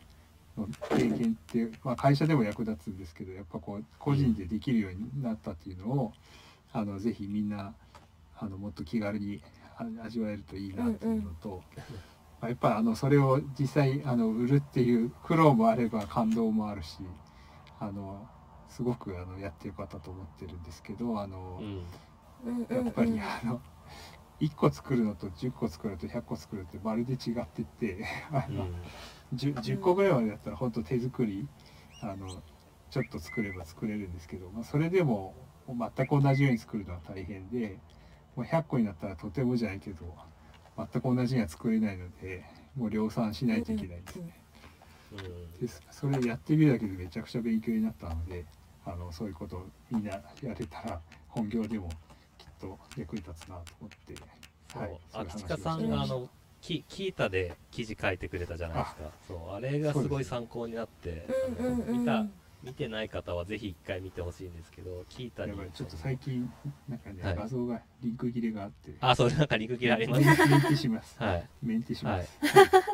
[0.58, 6.12] の経験って、まあ、会社でも役立つんですけどやっぱこう個人でできるようになったっていうのを、
[6.72, 7.72] あのぜひみんな
[8.38, 9.40] あのもっと気軽に
[9.78, 11.62] あ味わえるといいなっていうのと、
[12.40, 16.98] まあやっぱあのそれを実際あの売るっていう苦労もあれば感動もあるし
[17.80, 18.28] あの
[18.68, 22.76] すごくあのやってよかったと思ってるんですけどあの、うん。
[22.76, 23.60] やっぱりあの
[24.40, 28.74] 1個作るのと10個作るのと100個作るってまるで違ってて あの、うん。
[29.34, 31.48] 10, 10個ぐらいまでだったら本当手作り
[32.00, 32.42] あの
[32.90, 35.34] ちょっと作れば作れるんですけど、まあ、それでも
[35.66, 37.78] 全く同じように作るのは大変で
[38.36, 40.16] もう100個になったらとてもじゃないけど
[40.76, 42.44] 全く同じには作れないので
[42.76, 44.40] もう量産しないといけないんですね。
[45.12, 45.66] うん。
[45.66, 48.46] でそれやってみるだけでめちゃくちゃ勉強になったので
[48.90, 51.88] あのそういうことをみんなやれたら本業でも
[52.38, 54.14] きっと役に立つなと思って。
[54.72, 56.28] そうはい、あきそういう話をかさんが、あの、
[56.60, 59.10] キキータで記事書いてくれたじゃないですか。
[59.26, 61.26] そう、あれがすごい参考になって、
[61.88, 62.26] 見た、
[62.62, 65.70] 見てない方はぜひ一回見てほしいんですけど、キータにやばい。
[65.72, 66.50] ちょっと最近
[66.88, 70.20] なんかね、はい画像がリンク切れがあってあ、そう、なんかリンク切れあります。
[70.20, 71.16] メンメンテします。
[71.22, 71.48] はい。
[71.62, 72.38] メンテします。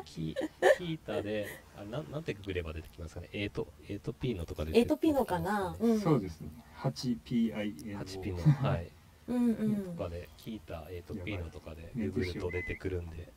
[0.05, 0.37] キ
[0.79, 1.47] キータで、
[1.77, 6.49] あなんなんてくぐれば出てきますかね？A と、A と P のとかで出てエイトピノかな、うん、そうですね。
[6.81, 8.91] 8PIN 8 P の、 はい。
[9.27, 13.33] うんうんとかで、キータ、A と P のとかで、ググると出てくるんで、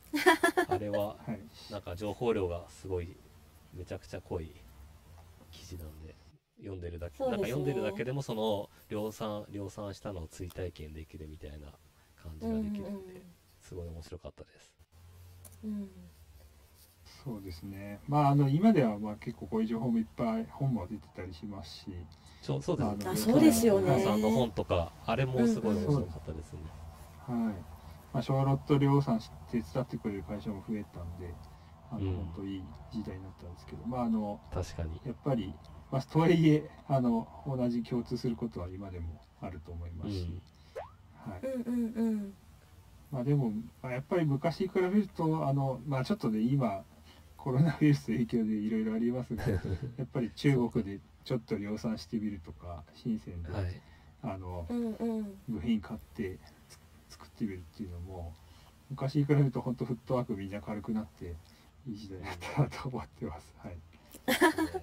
[0.68, 1.72] あれは、 はい。
[1.72, 3.16] なんか情報量がすごい、
[3.74, 4.50] めちゃくちゃ濃い
[5.50, 6.14] 記事なんで、
[6.58, 11.68] 読んでるだけ、そうですねなんか読んでるだけでもその量産、量産したのを追体験できるみたいな
[12.22, 13.22] 感じができるんで、
[13.60, 14.74] すごい面白かったです。
[15.64, 15.88] うん
[17.24, 18.00] そうですね。
[18.06, 21.84] まああの今ではまあ結構こういう情報もいっぱい本も出てたりしますし、
[22.42, 22.96] ちょそうですね。
[23.06, 26.60] ああそうですよね皆さんの本とか、あれもすごい面白かったですね。
[27.26, 27.36] はい。
[28.12, 31.34] まあ小ロット量産し手伝ってくれる会社も増えたんで、
[31.90, 35.00] あの、うん本当いい時代になったんですけど、まああの確かに。
[35.04, 35.54] やっぱり
[35.90, 40.40] まあとはいえあの同じ共通することは今でもあると思いますし、
[41.14, 41.46] はい。
[41.46, 42.34] うんうんうん
[43.10, 46.84] まあでも、まあ、やっぱり昔に比べるとあの、まあ、ちょっとね今
[47.38, 49.44] コロナウイルスの影響でいろいろありますが
[49.96, 53.80] やっぱり中国でちょっと量産してみるとか深センで、はい。
[54.22, 58.34] あのうんうん部品買ってつ作ってみるっていうのも
[58.90, 61.36] 昔に比べると本当フットワークみんな軽くなって
[61.88, 63.54] いい時代だったなと思ってます。
[63.58, 63.78] はい、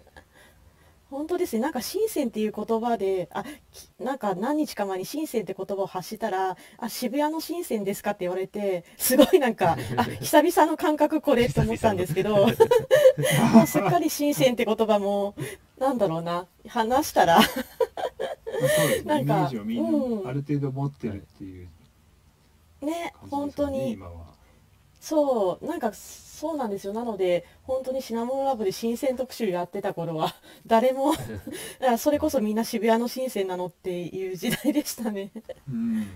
[1.10, 1.62] 本当ですね。
[1.62, 12.48] なんか深センっていう言葉であきなんか何日か前に深センって言葉を発したらあ渋谷の深センですかって言われてすごいなんか あ久々の感覚これと思ったんですけど
[13.68, 15.36] すっかり深センって言葉も
[15.78, 17.40] なんだろうな話したら。
[17.40, 17.46] ね
[19.02, 20.24] イメなんかージをみんうん。
[20.24, 21.68] なある程度持ってるっていう
[22.82, 24.00] ね感じ本当に。
[25.02, 25.92] そうなんか
[26.36, 26.94] そうなんですよ。
[26.94, 30.36] なので本当にシナモンラブで新鮮特集やってた頃は
[30.68, 31.14] 誰も
[31.82, 35.32] あそれこそみんな渋谷の新鮮なのっていう時代でしたね。
[35.68, 36.08] うん。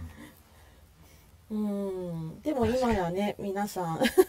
[1.49, 2.41] うん。
[2.41, 4.09] でも今やね皆さんはい。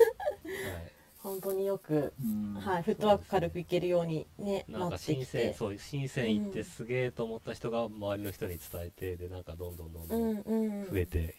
[1.23, 2.55] 本当によく、うん。
[2.55, 10.91] はい、フットワーク軽くいけるようにねなんか新鮮、てそう、新鮮行ってうんすげえと思った人が周りの人に伝えて、で、なんかどんどんどんどうんんうん。
[10.91, 11.35] 増えて、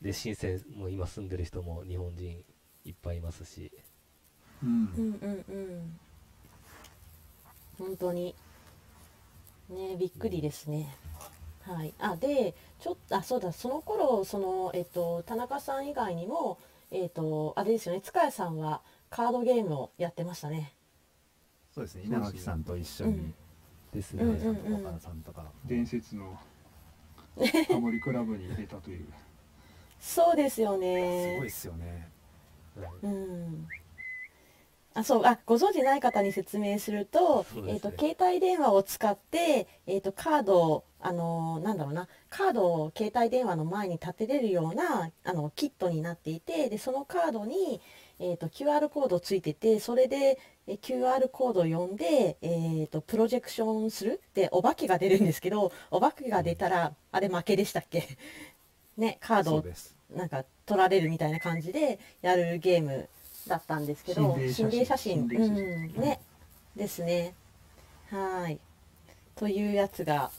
[0.00, 2.44] で、新鮮、もう今住んでる人も日本人
[2.86, 3.72] いっぱいいますし、
[4.62, 4.70] うん。
[4.70, 5.98] うんうんうん。
[7.78, 8.34] 本当に。
[9.68, 10.96] ねびっくりですね、
[11.62, 11.92] はい。
[11.98, 13.52] あでちょっとあそうだ。
[13.52, 16.58] その頃そのえっと田中さん以外にも
[16.92, 18.00] えっとあれですよね。
[18.00, 20.72] 塚谷さんはカードゲームをやってましたね。
[21.74, 22.04] そうですね。
[22.04, 23.34] 稲垣さんと一緒に。
[23.92, 24.22] ですね。
[24.22, 25.22] うん稲垣さんとか岡田さん。
[25.22, 26.38] とか伝説の
[27.68, 29.06] ハモリクラブに入れたという。
[29.98, 31.86] そうですよすねごいっすよね。
[31.88, 32.15] はい
[33.02, 33.68] うん。
[34.94, 37.72] あそうあご存知ない方に説明すると,、ね。
[37.74, 42.08] えー、と携帯電話を使って、えー、とカードをあのーなんだろうな。
[42.30, 47.80] カードを携帯電話の前に立てれるようなあのキットになっていてでそのカードに、
[48.18, 54.20] えー、と QR コードついててそれでえ QR コードを読んで、えー、とプロジェクションする。
[54.34, 58.02] でお化けが出るんですけどお化けが出たらあれ負けでしたっけ？
[58.96, 59.64] ねカードを
[60.10, 63.08] なんか撮られるみたいな感じでやるゲーム
[63.46, 65.28] だったんですけど心霊写真。
[65.28, 66.20] ね。
[66.74, 67.34] ですね。
[68.10, 68.58] はい。
[69.34, 70.30] というやつが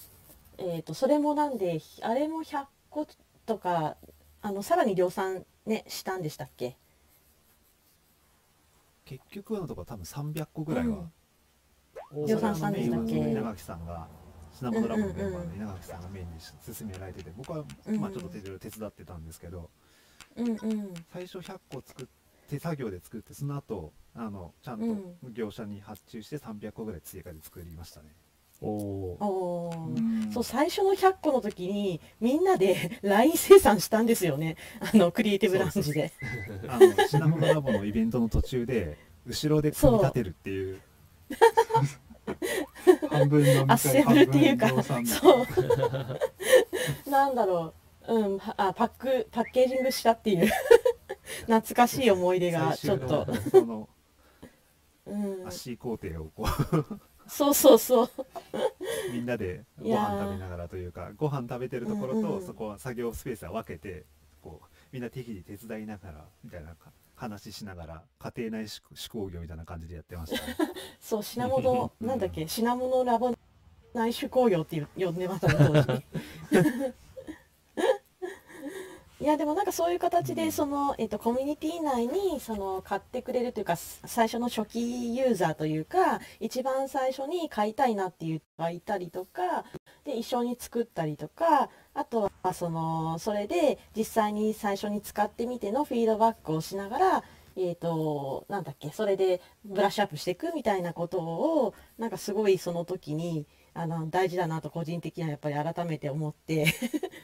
[0.57, 3.07] えっ、とそれもなんであれも100個
[3.45, 3.95] とか
[4.41, 6.75] あのさらに量産ねしたんでしたっけ？
[9.05, 11.09] 結局のところ多分300個ぐらいは、
[12.27, 13.13] 量産したんでしたっけ？
[13.13, 14.07] それはあのメインは稲垣さんが
[14.59, 16.33] 品物ラボのメンバーの稲垣さんがメインに
[16.73, 17.63] 進められてて僕は
[17.99, 19.69] まあちょっと手伝ってたんですけど
[20.35, 20.57] うんうん
[21.13, 22.11] 最初100個作って
[22.49, 28.07] 手作業で作ってその後あのちゃんと業者に発注して300個ぐらい追加で作りましたね。
[28.59, 28.67] お
[29.19, 30.31] おうん。
[30.31, 34.55] そう最初の100個の時にみんなで LINE 生産したんですよね。
[34.79, 36.11] あのクリエイティブラウンジで。
[36.67, 40.81] あの品物ラボのイベントの途中で後ろで組み立てるっていう
[43.19, 44.69] 半分のアッセンブルっていうか
[45.05, 45.45] そう。
[47.09, 47.73] なんだろ
[48.07, 48.13] う。
[48.13, 48.37] うん。
[48.37, 50.49] はあパックパッケージングしたっていう。
[51.45, 53.27] 懐かしい思い出がちょっと、
[55.05, 56.45] うん、足工程をこ
[57.27, 58.09] そうそうそう。
[59.09, 64.05] うみんなでご飯食べながらというかご飯食べてるところとそこは作業スペースは分けて
[64.41, 70.55] こうみんな適宜手伝いながらみたいなか話しながら家庭内手手工業みたいな感じでやってましたね。
[71.01, 72.07] そう品物うん。
[72.07, 73.33] なんだっけ品物ラボ
[73.93, 76.03] 内手工業って呼んでましたね当時。
[79.19, 89.65] いやでもなんかそういう形でその、えっとコミュニティ内にその買ってくれるというかす最初の初期ユーザーというか一番最初に買いたいなっていう人がいたりとか
[90.03, 97.23] で一緒に作ったりとかあとはそのそれで実際に最初に使ってみてのフィードバックをしながら
[97.59, 106.67] えー、となんだっけそれでブラッシュアップしていくみたいなことをなんかすごいその時にあの大事だなと個人的にはやっぱり改めて思って、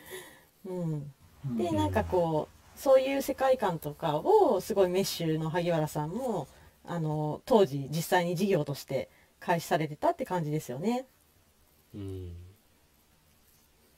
[0.66, 1.14] うん、
[1.56, 6.48] でなんかこうそういう世界観とかをすごいメッシュの萩原さんも
[6.84, 9.10] あの当時実際に事業として
[9.40, 11.06] 開始されてたって感じですよね。
[11.94, 12.43] うん。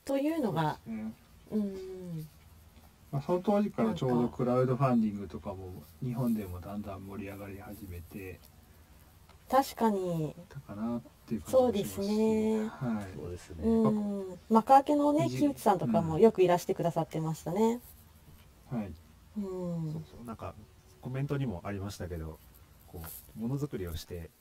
[0.05, 1.15] というのがうん。
[1.51, 2.27] うん。
[3.11, 8.39] まあ、その当時からちょうどクラウドファンディングとかも日本でもだんだん盛り上がり始めて。
[9.49, 12.67] 確かに、たかなっていう感じそうですね。
[12.67, 13.15] はい。
[13.15, 13.55] そうですね。
[13.63, 16.21] うん、マカアケのね木内さんとかもうん。
[16.21, 17.79] よくいらしてくださってましたね。
[18.71, 18.91] はい。
[19.37, 19.91] うん。
[19.91, 20.25] そうそう。
[20.25, 20.55] なんか
[21.01, 22.39] コメントにもありましたけど
[22.87, 23.01] こ
[23.37, 24.31] うものづくりをして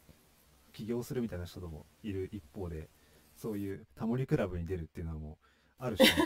[0.72, 2.88] 起業するみたいな人もいる一方で
[3.36, 5.53] そういうタモリクラブに出るっていうのはもう
[5.84, 6.22] ある種のこ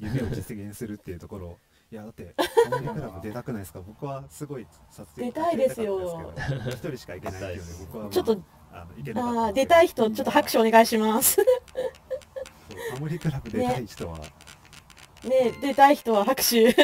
[0.00, 1.58] う夢を実現するっていうところ
[1.90, 3.80] いやだってタモリクラブ出たくないですか？
[3.86, 6.32] 僕はすごい撮影出たいですよ
[6.68, 11.34] 一人しか行けないっていうので 僕は、まあ、ちょっとあの行けなあー出たい人ちょっと拍手お願いします。
[11.34, 11.44] そう
[12.94, 16.74] タモリクラブ出たい人は、ね出たい人は拍手。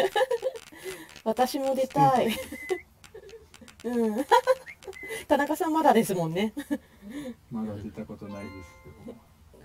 [1.25, 2.29] 私も出たい。
[3.85, 4.25] うん。
[5.27, 6.53] 田中さんまだですもんね。
[7.51, 8.55] まだ出たことないです
[9.07, 9.17] けど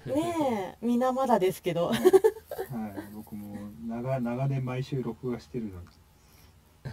[0.05, 1.87] ねえみんなまだですけど。
[1.93, 1.99] はい
[3.13, 5.87] 僕も長長年毎週録画してるので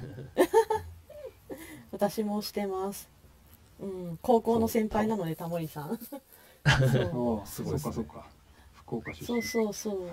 [1.92, 3.08] 私もしてます。
[3.80, 5.98] うん、高校の先輩なのでタモリさん。
[5.98, 6.20] そう
[6.64, 8.26] ああすごいですねそうかそうか
[8.74, 10.10] 福岡出そう身そうそう。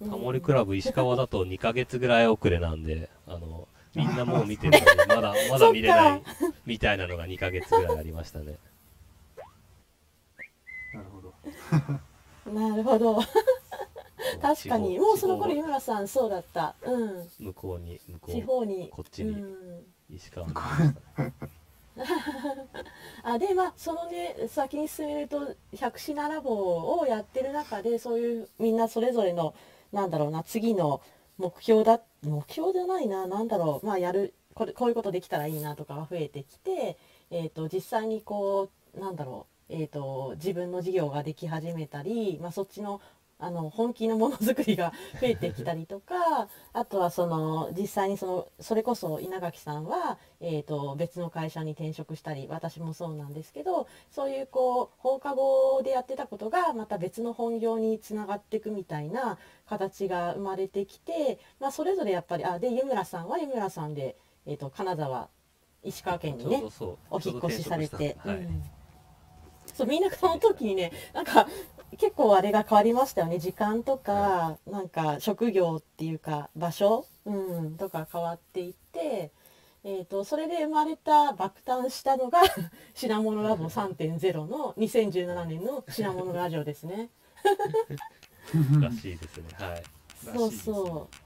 [0.10, 6.22] タモリクラブ石川だと2ヶ月ぐらい遅れなんで、あの、みんなもう見てるのに、まだ、まだ見れない、
[6.66, 8.56] みたいなのが2ヶ月ぐらいありましたね。
[12.52, 13.20] なるほど。
[14.40, 16.74] 確かにもうその頃地湯村さんそうだった。
[16.82, 17.22] うん。
[17.22, 18.88] 方向こうに、向こ地う、方に。
[18.90, 20.46] こっちにうん石川。
[23.22, 29.54] あでまあそのね先に進めると百品ラボをやってる中でそういうみんなそれぞれの
[29.92, 31.00] なんだろうな次の
[31.38, 36.96] 目標だ目標じゃないななんだろうまあやるこれこういうことできたらいいなとかが増えてきて、
[37.30, 43.00] えー、と実際にこうなんだろう、えー、と自分の事業ができ始めたり、まあ、そっちの
[43.38, 65.28] あの本気のものづくりが 増えてきたりとかあとはその実際にそのそれこそ稲垣さんは、えー、と別の会社に転職したり私もそうなんですけどそういうこう放課後でやってたことがまた別の本業につながっていくみたいな形が生まれてきて、まあ、それぞれやっぱりあで湯村さんは湯村さんで、えー、と金沢
[65.82, 66.62] 石川県にね。
[67.10, 68.36] お引っ越しされて、はい。
[68.36, 68.62] うん
[69.74, 71.46] そうみんなその時にねなんか
[71.98, 79.30] 結構あれが変わりましたよね時間とか、なんか職業っていうか場所、うん、とか変わっていって、
[79.84, 82.40] えー、とそれで生まれた爆誕したのが
[82.94, 87.10] 品物ラボ3.0の2017年の品物ラジオですね。
[88.80, 89.44] らしいですね。
[89.58, 89.82] はい。
[90.36, 91.23] そうそう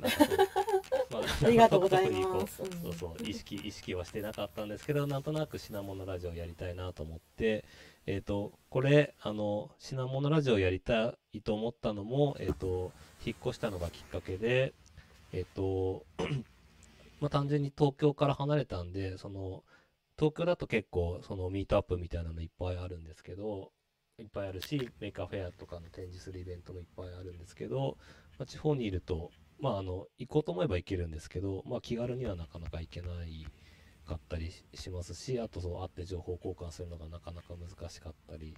[0.00, 2.62] まありがとうございます。
[2.62, 7.64] う んそうそう意識意識はしてなかったんですけどなんとなく品物ラジオやりたいなと思って
[8.06, 12.92] えっ、とこれあの品物ラジオやりたいと思ったのもえっ、と
[13.24, 14.72] 引っ越したのがきっかけで
[15.32, 16.04] えっ、と
[17.20, 19.64] まあ単純に東京から離れたんでその
[20.18, 23.72] 東京だと結構そのミートアップみたいなのいっぱいあるんですけど
[24.20, 27.96] いっぱいあるし、 Maker Faire とかの展示するイベントもいっぱいあるんですけど、
[28.38, 33.46] まあ、地方にいると、まあ、あの、行こうと思えば行けるんですけど、まあ、気軽にはなかなか行けない
[34.06, 38.54] かったりしますし、あとそう、会って情報交換するのがなかなか難しかったり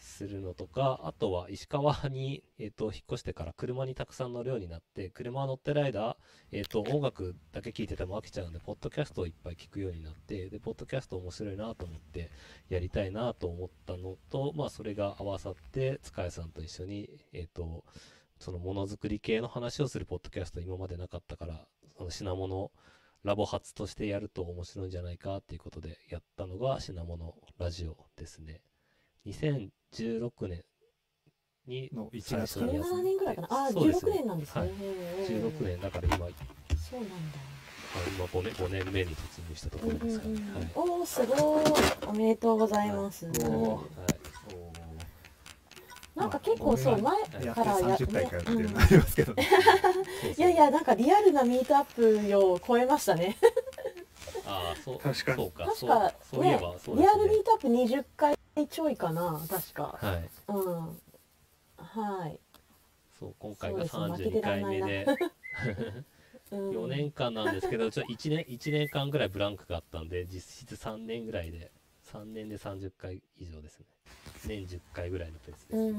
[0.00, 6.16] するのとか、あとは石川に、えっ、と、引っ越してから車にたくさん乗るようになって、車乗ってる間、
[6.52, 12.30] えっ、と、音楽だけ聴いてても飽きちゃうんで、ポッドキャストをいっぱい聞くようになって、で、ポッドキャスト面白いなと思って、
[12.68, 17.84] やりたいなと思ったのと、まあ、それが合わさって、塚谷さんと一緒に、えっ、と、
[18.38, 22.70] そのものづくり系の話をするポッドキャスト今までなかったから、その品物
[23.24, 28.60] ラボ発としてやると面白いんじゃないかっていうことでやったのが品物ラジオですね。
[29.26, 30.64] 2016年
[31.66, 32.86] にの1最月初にやつ。
[32.86, 33.48] 17年ぐらいかな？
[33.50, 34.12] ああ16そうですね。
[34.12, 34.70] 年なんですね、はい。
[34.70, 36.34] へえ16年だから今、はい
[36.76, 37.16] そうなんだ。
[38.16, 40.34] 今5年 ,5 年目に突入したところですかね。
[40.54, 41.64] はいおおすごい。
[42.06, 43.34] おめでとうございます、はい
[46.18, 49.32] なんか結構そう前やってからや30回かよっていうねのありますけど。
[49.38, 49.48] ね。
[50.36, 53.36] いやいやなんかリアルなミートアップを超えましたね。
[54.44, 55.36] ああ、そう、確かに。
[55.36, 57.02] そうか、そう確かそういえねば、そうですね。
[57.02, 57.42] リアルミー。
[57.44, 58.36] トアップ20回
[58.68, 59.98] ちょいかな確か。
[60.00, 60.28] はい。
[60.48, 61.00] うん。
[61.76, 62.40] はい、
[63.18, 64.86] そう、今回がそうです負けて32らんないな。
[64.86, 65.06] 回目で、
[66.50, 71.70] うん、4年間なんですけど、ちょ1年、一年間ぐらいブランクがあったんで、実質3年ぐらいで、
[72.12, 73.86] 3年で30回以上ですね。
[74.46, 75.78] 年10回ぐらいのペースですね。
[75.78, 75.94] うんうん、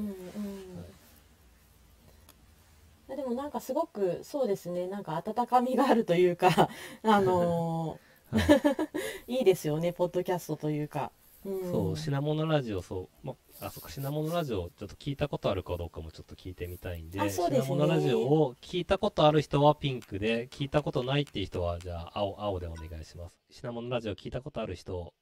[3.08, 3.16] はい。
[3.16, 4.86] でもなんかすごくそうですね。
[4.86, 6.68] なんか温かみがあるというか
[7.02, 9.40] あのーい。
[9.40, 11.10] いですよねポッドキャストというか、
[11.44, 17.66] うん、そう、品物ラジオ、そう、まあ、そっか、品物ラジオ、ちょっと聞いたことあるかどうかもちょっと聞いてみたいんで、あそうですね。
[17.66, 23.34] 品物ラジオを聞いたことある人はピンクで、聞いたことないっていう人は、じゃあ、青、青でお願いします。
[23.50, 25.12] 品物ラジオ聞いたことある人、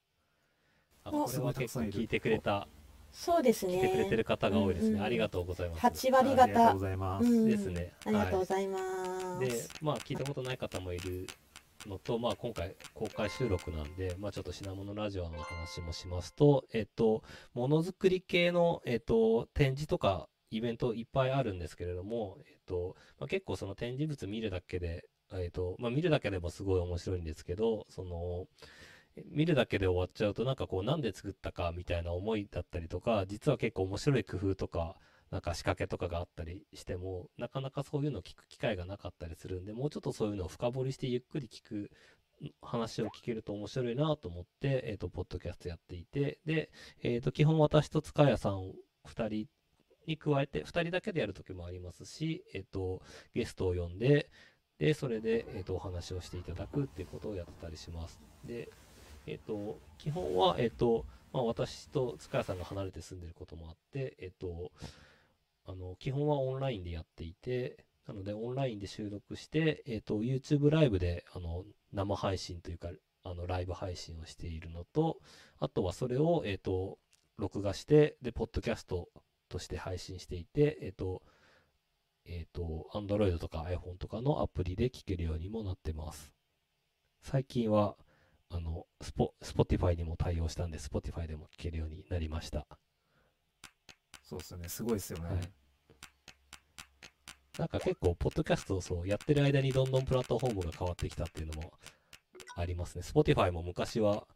[1.04, 2.66] あ、あこれは結構聞いてくれた、
[3.18, 4.90] そうです聞いてくれてねる方が多いですね。
[4.90, 5.80] うんうんありがとうございます。
[6.08, 7.28] 8割ありがとう方ございます。
[7.28, 7.92] うんですね。
[8.06, 8.78] ありがとうございま
[9.40, 11.26] す、で、まあ、聞いたことない方もいる
[11.86, 28.46] のと、まあ、今回公開収録なんで、まあ、ちょっと品物ラジオの話もしますと、えっと、ものづくり系の、えっと、展示とかイベントいっぱいあるんですけれども、えっと、まあ、結構その展示物見るだけで、えっと、まあ、見るだけでもすごい面白いんですけど、その、
[29.30, 34.96] 見るだけで終わっちゃうとなんかこうなんで作ったかみたいな思いだったりとか実は結構面白い工夫とか
[35.30, 41.90] なんか仕掛けとかがあったりしてもなかなかそういうのを聞く機会がなかったりするんでもうちょっとそういうのを深掘りしてゆっくり聞く
[42.62, 46.70] 話を聞けると面白いなと思って、えっ、と、ポッドキャストやっていて、で、
[47.02, 48.72] えっ、と、基本私と塚谷さん
[49.06, 49.48] 2人
[50.06, 53.02] に加えて、2人だけでやる時もありますし、えっ、と、
[53.34, 54.30] ゲストを呼んで、
[54.78, 58.20] で、それで、えっ、と、お話をしていただくっていうことをやってたりします。
[58.44, 58.70] で、
[59.30, 64.72] えっ、と、基本は、えっ、と、まあ、私と塚谷さんが離れて住んでることもあって、えっ、と、
[65.66, 72.88] あの、基本はオンラインでやっていて、なので、オンラインで収録して、えっ、と、YouTube ライブで、あの、生配信というか、
[73.22, 75.20] あの、ライブ配信をしているのと、
[75.58, 76.98] あとはそれを、えっ、と、
[77.36, 79.10] 録画して、で、ポッドキャスト
[79.50, 81.22] として配信していて、えっ、と、
[82.24, 86.32] えっ、と、Android とか iPhone とかのアプリで聞けるようにもなってます。
[87.22, 87.96] 最近は、
[88.50, 92.66] あの、スポ、Spotify にも対応したんで、Spotify でも聞けるようになりました。
[94.22, 94.68] そうですよね。
[94.68, 95.28] すごいですよね。
[95.28, 95.40] はい
[97.58, 101.72] なんか結構、ポッドキャストをそうやってる間にどんどんプラットフォームが変わってきたっていうのも
[102.54, 103.02] ありますね。
[103.02, 104.28] Spotify も昔は、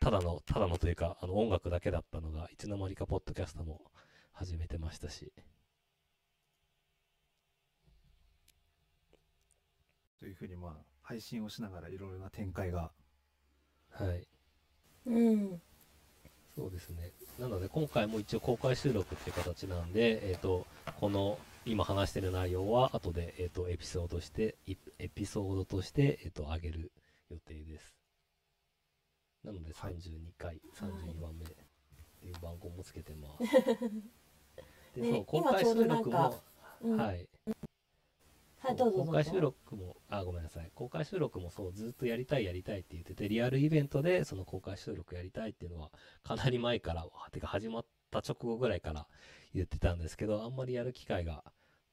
[0.00, 3.82] ただの、ただのというか、あの音楽だけだったのが、いつの間にかポッドキャストも
[4.32, 5.32] 始めてましたし。
[10.18, 12.90] というふうにまあ配信をしながらいろいろな展開が
[13.98, 14.26] はい。
[15.06, 15.60] うん
[16.54, 17.12] そうですね。
[17.38, 20.66] なので、今回も一応公開収録っていう形なんで、えっ、と、
[20.98, 26.92] この、今話してる内容は、後で、えっ、と、エピソードして、いエピソードとして、えっ、と、上げる
[27.30, 27.94] 予定です。
[29.44, 31.48] なので、はい32回、32番目っ
[32.20, 33.44] ていう番号もつけてます。
[34.96, 36.42] で、ねそう、公開収録も、
[36.80, 37.28] うんはい。
[38.66, 40.72] はい公開収録も、あ、ごめんなさい。
[40.74, 45.92] 公開収録もそう、ずっとやりたいやりたいって言ってて、リアルイベントでその公開収録やりたいっていうのは、
[46.24, 49.06] かなり前から、てか始まった直後ぐらいから
[49.54, 51.44] 言ってたんですけど、あんまりやる機会が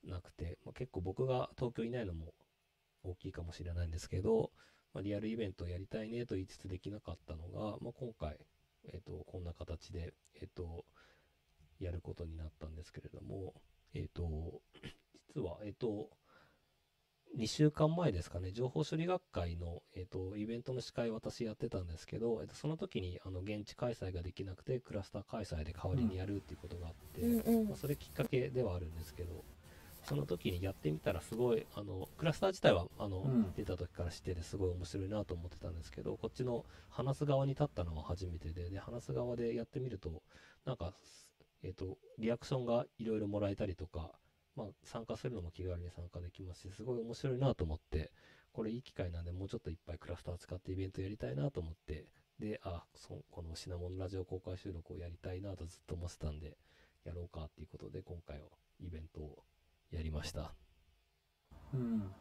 [0.04, 2.34] なくて、まあ、結構僕が東京いないのも
[3.04, 4.52] 大きいかもしれないんですけど、
[4.96, 8.38] まあ、リアルイベントやりたいねと言いつつできなかったのが、まあ、今回、
[8.92, 10.86] えっ、と、こんな形で、えっ、と、
[11.80, 13.54] やることになったんですけれども、
[13.94, 14.62] えっ、と、
[15.36, 16.10] 実は、えっ、と、
[17.38, 27.68] 2週間前ですかね、情報処理学会の、えっとイベントの司会を私やってたんですけど、えっとその時にあの現地開催ができなくてクラスター開催で代わりにやるっていうことがあって、うんうん。
[27.70, 29.44] まあ、それきっかけではあるんですけど
[30.04, 33.54] その時にやってみたらすごいあのクラスター自体はあの、うん。
[33.56, 40.22] 出た時から知っててすごい面白いなと思ってたんですけどこっちの話す側に立ったのは初めてでで話す側でやってみると
[40.66, 40.94] なんか、
[41.64, 44.12] えっとリアクションがいろいろもらえたりとか、
[44.56, 48.12] まあ、参加するのも気軽に参加できますしすごい面白いなと思って
[48.52, 52.06] これいい機会なんでもうちょっといっぱいクラスター使ってイベントやりたいなと思って
[52.40, 56.58] であそこの品物ラジオ公開収録をやりたいなとずっと思ってたんで
[57.04, 58.46] やろうかっていうことで今回は
[58.80, 59.44] イベントを
[59.92, 60.54] やりました。
[61.74, 62.12] うん。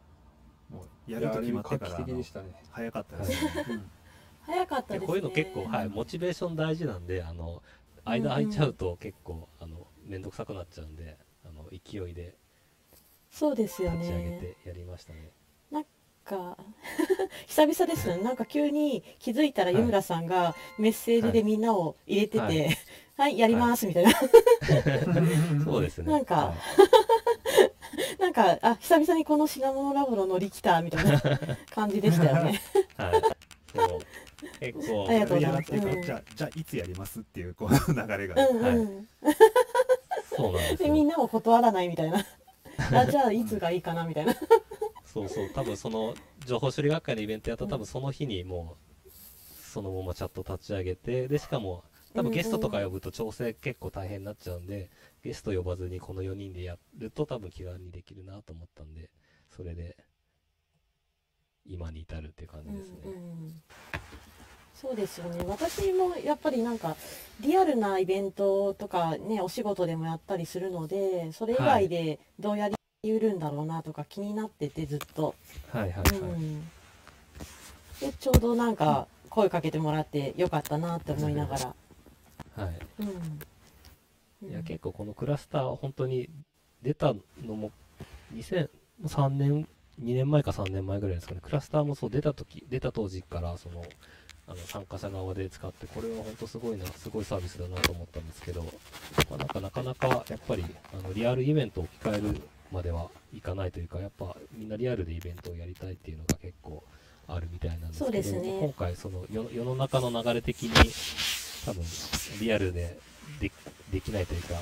[0.69, 1.63] もうやると決まっ
[2.05, 2.55] でしたね。
[2.71, 3.31] 早かったです。
[3.31, 3.65] ね。
[3.69, 3.91] うん。
[4.41, 4.99] 早かったですね。
[4.99, 7.63] でこういうの結構、はい、モチベーション大事なんであの
[8.05, 12.35] 間空いちゃうと結構、あの面倒くさくなっちゃうんであの勢いで
[13.29, 14.55] そうですよ立ち上げね。
[14.63, 15.31] てやりましたね。
[16.23, 16.57] か
[17.47, 18.17] 久々ですね。
[18.23, 22.47] なんか急に気づいたらはい湯村さんがメッセージでみんなを入れてて、は
[23.25, 24.11] はいい、やりますみたいな。
[25.63, 26.11] そうですね。
[26.11, 26.53] なんかは
[28.17, 28.21] い。
[28.21, 31.21] なんかあ久々にこの品物ラボの乗り来たみたいな
[31.69, 32.61] 感じでしたよね。
[32.97, 33.21] はい、
[33.75, 33.99] そう。
[34.59, 36.01] 結構ありがとうございます。
[36.01, 39.07] じゃあじゃあいつやりますっていうこの流れが、うんうん。
[40.35, 42.25] そうなんですでみんよなも断らないみたいな。
[42.91, 44.35] あじゃあいつがいいかなみたいな。
[45.05, 46.15] そうそう多分その
[46.45, 51.83] 情報処理学会のイベントやったら多分その日にもうそのままチャット立ち上げてでしかも
[52.15, 54.91] 多分ゲストとか呼ぶと調整結構大変になっちゃうんで、
[55.23, 59.09] ゲスト呼ばずにこの4人でやると多分気軽にできるなと思ったんで
[59.55, 59.97] それで
[61.65, 63.63] 今に至るっていう感じですね、うんうん
[64.83, 65.45] そうですよね。
[65.47, 66.97] 私もやっぱりなんか
[67.39, 72.75] リアルなイベントとかねお仕事でもやったりするのでそれ以外でどうやり
[73.05, 75.35] うるんだろうなとか気になっててずっと、
[75.71, 76.61] はいはいはい、うん、
[78.01, 81.75] でちょうどなんか声かけてもらってよかったなって思いながら、
[82.57, 82.79] はい。
[84.41, 86.29] うん、いや結構このクラスターは本当に
[86.81, 87.71] 出たのも
[88.35, 89.65] 2003年
[90.01, 91.39] 2年前か3年前ぐらいですかね。
[91.41, 93.83] クラスターもそう出た時出た当時からその
[94.47, 98.63] あの参加者側で使ってこれは本当すごいなすごいサービスだなと思ったんですけど、
[99.29, 102.41] まあ、なんかなかなかやっぱりあのリアルイベントを置き換える
[102.71, 106.83] まではいかないというかやっぱみんなリアルでイベントをやりたいっていうのが結構
[107.27, 108.59] あるみたいなんですけどね。
[108.59, 110.71] 今回その世世の中の流れ的に
[111.65, 111.83] 多分
[112.41, 112.97] リアルで
[113.39, 113.51] で
[113.91, 114.55] できないというか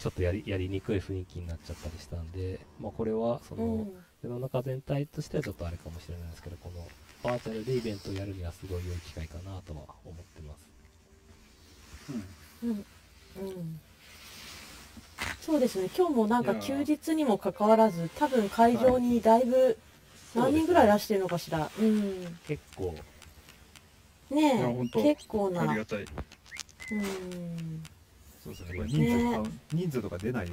[0.00, 3.92] ちょっとやりやりにくい雰囲気になっちゃったりしたんで、まあ、これはその、うん。
[4.22, 6.84] 世の中全体としてはちょっとあれかもしれないですけどこの
[7.22, 10.66] バーチャルでイベントをやるにはすごい良い機会かなとは思ってます。
[12.62, 12.70] うん。
[12.70, 12.76] うん。
[12.76, 13.80] うん
[15.40, 15.88] そうですね。
[15.96, 19.76] 今日もなんか休日にもかかわらず多分会場にだいぶ
[20.34, 22.92] 何人ぐらいいらしてるのかしら、うん結構
[24.30, 25.14] ねえ。
[25.14, 25.62] 結構な。
[25.62, 26.00] ありがたい。
[26.00, 27.82] うん。
[28.42, 28.74] そうですね。
[28.74, 30.48] これ人数か、人数とか出ない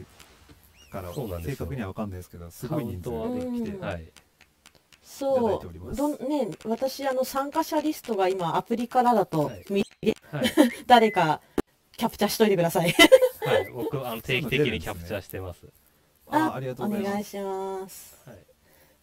[0.92, 3.82] から正確には分かんないですけどすごい人数カウントで来て、うん。
[3.82, 4.04] はい
[5.14, 9.66] そうどんね私あの参加者リストが今アプリからだとはい。
[9.70, 9.86] 見
[10.32, 10.46] はい、
[10.88, 11.40] 誰か
[11.96, 12.92] キャプチャーしといてください。
[12.92, 15.68] はい、 僕あの定期的にキャプチャーしてます。
[16.28, 17.14] あありがとうおございます。
[17.14, 18.18] 願いします。
[18.28, 18.40] はい。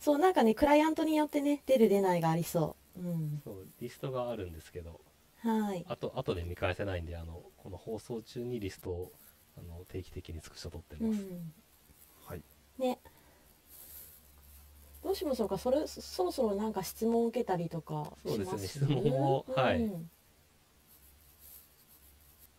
[0.00, 3.00] そうなんかねクライアントによってね出る出ないがありそう。
[3.00, 3.40] うん。
[3.44, 5.00] そうリストがあるんですけど。
[5.38, 5.84] はい。
[5.88, 9.12] あと後で見返せないんであのこの放送中にリストを
[9.56, 11.52] あの定期的にスクショ取ってます、うん。
[12.26, 12.42] はい。
[12.78, 12.98] ね
[15.02, 18.86] どうしましょうかそれそそろそろなんか質問を受けたりとかしますそうですね。
[18.88, 19.82] 質問をはい。
[19.82, 20.10] うん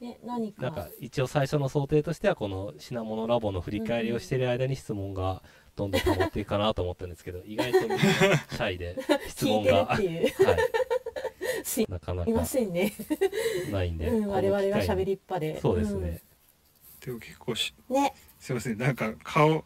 [0.01, 0.63] ね何か。
[0.63, 5.43] なんか一応最初の想定としてはこの品物ラボの振り返りをしている間に質問が
[5.75, 10.43] どんどん溜まっていくかなと思ったんですけど 意外とシャイで質聞いてる問がっていう。
[10.43, 10.57] はい。
[11.63, 12.93] す いなかなかませんね、
[13.71, 15.03] ないんで、うん、我々が機会に。
[15.03, 15.59] 喋りっぱで。
[15.59, 16.21] そうですね、
[17.05, 18.13] でも結構しうんね。
[18.39, 19.63] すいませんなんか顔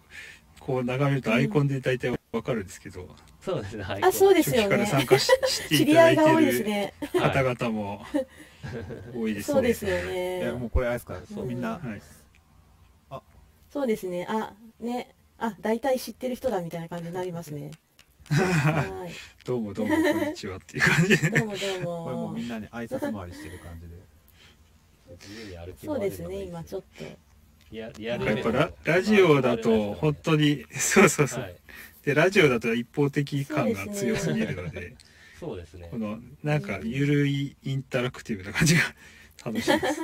[0.59, 3.07] こう眺めるとアイコンで大体わかるんですけど、
[3.41, 4.03] そうですねはい。
[4.03, 4.85] あそうですよね。
[4.85, 6.93] 参加しして知いただいり合いが多いですね。
[7.13, 8.05] 方はい々も
[9.15, 9.53] 多いですね。
[9.53, 13.21] そうですよいやもねうこれあれですかそうみんなはい。
[13.69, 14.25] そうですね。
[14.29, 15.13] あね。
[15.37, 17.71] あ大体知ってる人だみたいな感じになりますね。
[18.31, 19.11] はい。
[19.45, 21.29] どうもどうもこんにちはっていう感じで。
[21.29, 23.95] どうもどうこれもみんなに挨拶回りしてる感じで。
[25.85, 27.05] そうですね今ちょっと。
[27.71, 27.91] やっ
[28.43, 31.55] ぱララジオだと本当にそうそうそう、はい、
[32.05, 34.93] でラジオだと一方的感が強すぎるので
[35.39, 35.89] そうですね。
[35.91, 38.81] このなんかゆるいインタラクティブな感じが
[39.45, 40.01] 楽しいです。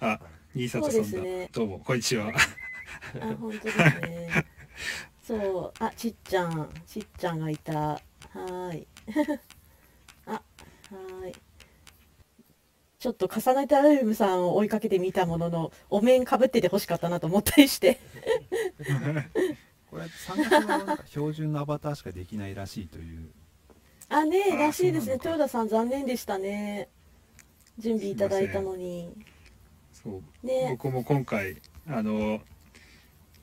[0.00, 0.20] あ
[0.54, 1.48] 新里さんだ、ね。
[1.52, 2.28] どうもこんにちは。
[2.28, 4.44] あ本当ですね。
[5.26, 7.72] そう、あ、ちっちゃん、ちっちゃんがいた。
[7.72, 8.86] はーい。
[10.26, 11.34] あ、はーい。
[12.98, 17.98] ちょっと重ねたルームさんを追いかけてみたものの、お面かぶってて欲しかったなと思ったりして。
[19.90, 23.28] これ参加者のなんか標準のアバターしかできないらしいという
[24.08, 25.14] あ、ねあらしいですね。
[25.14, 26.88] 豊田さん残念でしたね。
[27.78, 29.12] 準備いただいたのに。
[29.92, 32.40] そうね僕も今回あの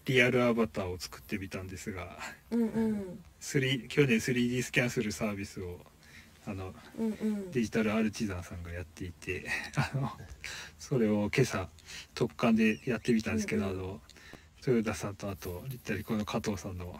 [0.06, 2.18] リアルアバターを作ってみたんですが
[2.52, 3.20] うんうん。
[3.42, 5.80] 3去年 3D スキャンするサービスを
[6.46, 7.52] あのうんうん。
[7.52, 9.46] デジタルアルチザンさんがやっていて
[9.76, 10.10] あの
[10.80, 11.68] それを今朝
[12.16, 14.02] 突貫でやってみたんですけど、うんうんあの
[14.68, 17.00] 豊田さんとあと LITALICO の加藤さんの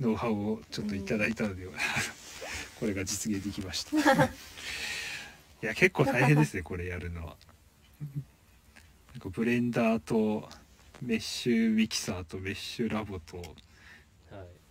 [0.00, 1.66] ノウハウをちょっといただいたので、
[2.78, 4.28] これが実現できました い
[5.60, 7.36] や結構大変ですねこれやるのは
[9.12, 10.48] なんかブレンダーと
[11.02, 13.46] Meshmixer と MeshLab とはい。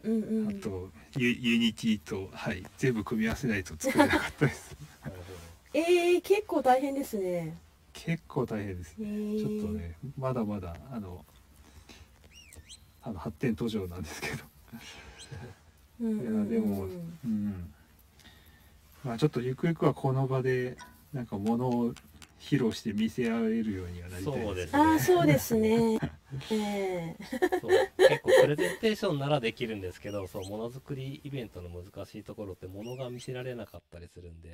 [0.08, 0.50] うんうん。
[0.50, 4.76] あとユ Unity と、はい、全部組み合わせないと作れなかったです
[5.74, 7.58] えー、結構大変ですね。
[7.94, 11.26] 結構大変ですへねーちょっとねまだまだあの
[13.04, 14.44] あの発展途上なんですけど。
[16.02, 16.86] いやでも
[17.24, 17.74] うん
[19.04, 20.76] まあちょっとゆくゆくはこの場で
[21.14, 21.94] なんかものを
[22.40, 25.98] 披露して見せ合えるようにはなりたいそうですああ、そうですね。
[26.52, 27.18] ええ。
[27.62, 27.72] そう。
[27.98, 34.52] 結構プレゼンテーションならできるんですけどそうものづくりイベントの難しいところってものが見せられなかったりするんで。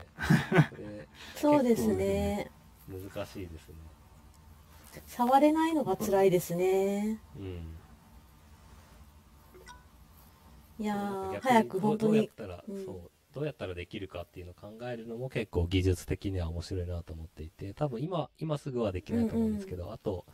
[1.35, 2.51] そうですね。
[2.87, 3.75] 難しいですね。
[5.07, 7.19] 触れないのが辛いですね。
[7.39, 7.78] うん
[10.79, 12.47] いや早くどうどうやっ本当に。
[12.49, 12.85] たら、うん。
[12.85, 20.25] そうどうやったらできるかっていうのを考えるのも結構技術的には面白いなと思っていて多分今今すぐはできないと思うんですけど、あと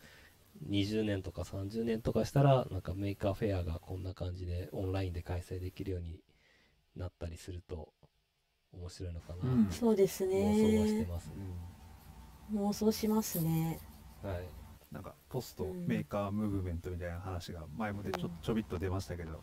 [0.70, 6.22] 20年とか30年とかしたらなんか Maker Faire がこんな感じでオンラインで開催できるように
[6.96, 7.89] なったりすると
[8.74, 9.68] 面白いのかな、うん。
[9.70, 11.08] そうです妄想はしてね。
[11.10, 11.34] ますね、
[12.54, 13.80] 妄想しますね。
[14.24, 14.48] はい。
[14.93, 15.86] なんかポストうん。
[15.86, 18.32] メーカームーブメントみたいな話が前もでちょうん。
[18.41, 19.41] ちょびっと出ましたけど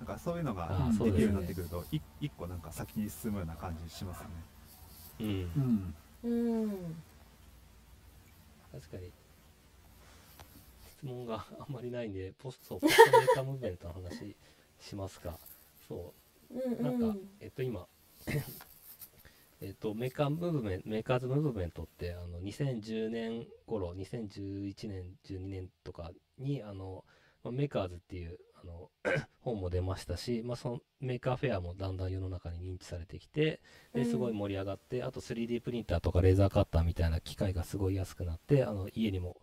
[0.00, 4.28] なんかそういうのがあできるようになってくるとい一個なんか先に進むような感じしますね。
[5.20, 5.94] うん。
[6.24, 6.62] うん。
[6.62, 6.70] うん。
[8.72, 9.12] 確かに。
[10.96, 14.34] 質問があんまりないんでポストポストメーカームーブメントの話
[14.80, 15.38] しますか。
[15.86, 16.14] そ
[16.50, 16.54] う。
[16.54, 17.28] うんなんか、うん。
[17.40, 17.86] えっと今
[19.60, 27.04] えっとメーカームーブメントメーカーズムーブメントってあの2010年頃2011年12年とかにあの、
[27.44, 28.90] まあメーカーズっていうあの
[29.40, 33.60] 本も出ましたし、まあ、その Maker Faire もだんだん世の中に認知されてきて
[33.94, 39.36] ですごい盛り上がって、あと 3D プリンターとかレーザーカッターみたいな機械がすごい安くなってあの家にも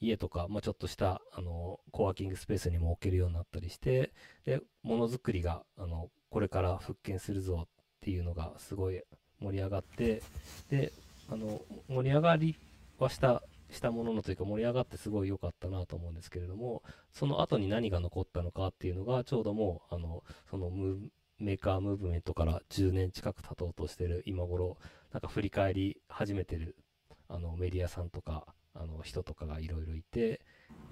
[0.00, 4.12] 家とか、まあ、ちょっとしたあのコワーキングスペースにも置けるようになったりして
[4.44, 7.68] でものづくりがあのこれから復権するぞっ
[8.00, 9.02] ていうのがすごい
[9.40, 10.22] 盛り上がって
[10.70, 10.92] で
[11.28, 12.56] あの盛り上がり
[12.98, 20.70] はしたしたもののというか盛り上がってすごい良かったなと思うんですけれどもその後に何が残ったのかっていうのがちょうどもうあのその
[21.38, 24.76] メーカームーブメントから10年近く経とうとしてる今頃
[25.12, 26.76] なんか振り返り始めてる
[27.28, 30.40] あのメディアさんとかあの人とかがいろいろいて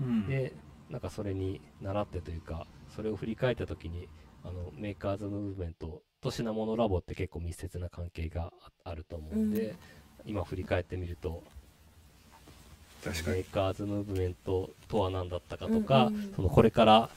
[0.01, 0.27] うん。
[0.27, 0.55] で
[0.89, 2.67] なんかそれに倣ってというか
[2.97, 4.09] それを振り返った時に
[4.43, 8.53] あのメーカーズムーブメントと品モノラボって結構密接な関係が
[8.85, 9.77] ああると思うんで、うん。
[10.25, 11.43] 今振り返ってみると
[13.05, 16.33] メーカーズムーブメントとは何だったかとか、うんうん。
[16.35, 17.11] そのこれから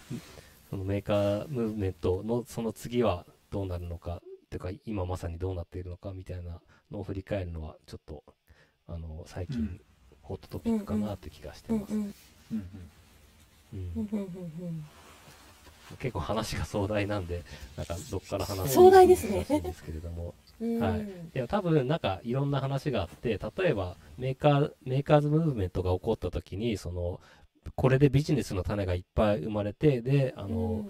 [0.69, 6.59] そのメーカームーブメントのその次はどうなるのかというか今まさにどうなっているのかみたいな
[6.91, 8.23] のを振り返るのはちょっと
[8.87, 9.81] あの最近、うん。
[10.21, 12.13] ホットトピックかなって気がしてます、うんうん。
[12.51, 12.63] うん
[13.73, 13.81] うん。
[13.95, 14.85] うんうんうん
[15.99, 17.43] 結構話が壮大なんで
[17.75, 19.39] なんかどっから話す壮大ですね。
[19.39, 20.23] 難しいんですけれども。
[20.23, 20.31] うん。
[20.79, 21.01] はい。
[21.01, 27.19] いや多分なんかいろんな話があって例えばメーカーメーカーズムーブメントが起こった時にその
[27.75, 30.85] これでビジネスの種がいっぱい生まれてであの、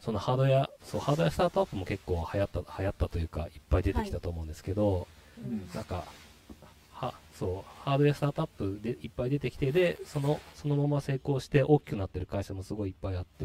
[0.00, 5.06] そのハードウェアそうハードウェアスタートアップも結構流行った流行ったというかいっぱい出てきたと思うんですけど、
[5.38, 5.68] うん。
[5.74, 6.04] なんかは
[7.38, 13.44] そうハードウェアスタートアップでいっぱい出てきてでそのそのまま成功して大きくなってる会社もすごいいっぱいあって、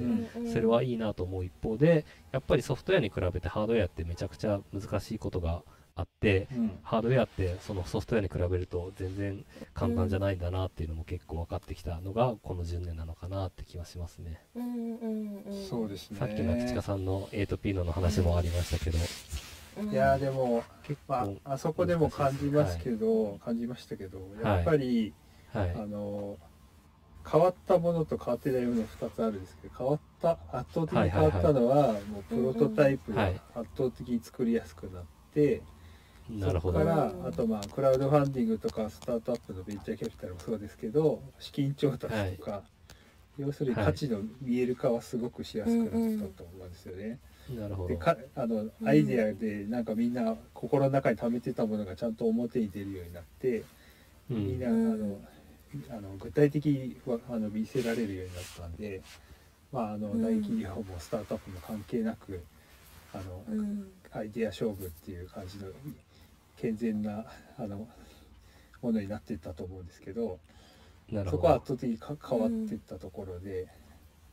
[0.52, 5.62] それはいいなと思う一方でやっぱりソフトウェアに比べてハードウェアってめちゃくちゃ難しいことが
[5.96, 14.42] あってうんハードウェアってそのソフトウェアに比べると全然簡単じゃないんだなっていうのも結構分かってきたのがこの10年なのかなって気はしますね。
[14.56, 15.68] うんうんうん。
[15.70, 19.04] そうですねさっきの口さんの A と P のの話もありましたけど、うん。
[19.92, 25.14] いやーでも、結ま構、あ、あそこでも感じますけど、感じましたけどやっぱり、
[25.54, 25.72] はい。
[25.76, 26.38] あの
[27.30, 33.34] 変わったものと変わってないもの2つあるんですけど変わっった圧倒的に変わったのは、もうプロトタイプがはい。
[33.56, 35.04] 圧倒的に作りやすくなっ
[35.34, 35.62] て、
[36.30, 36.80] なるほど。
[36.80, 42.64] そこからうんあとまあクラウドファンディングとかスタートアップのベンチャーキャピタルもそうですけど資金調達とか、
[43.38, 47.20] 要するに価値の見える化はすごくしやすくなったと思うんですよね。
[47.50, 47.90] なるほど。
[47.90, 53.64] でかあのアイデアでなんかみんな心の中に溜めてたものがちゃんと表に出るようになって、
[54.30, 54.48] うん。
[54.48, 54.94] みんな、うん。
[54.94, 59.02] あのあの具体的にはあの見せられるようになったんで、
[59.72, 60.22] まあ、あのうん。
[60.22, 62.44] 大企業もスタートアップも関係なく
[63.14, 63.88] あの、うん。
[64.12, 65.68] アイデア勝負っていう感じの
[66.58, 67.26] 健全な
[67.58, 67.88] あの
[68.82, 70.40] ものになっていったと思うんですけど
[71.12, 73.68] なるほそこは圧ど倒的にか変わっていったところで、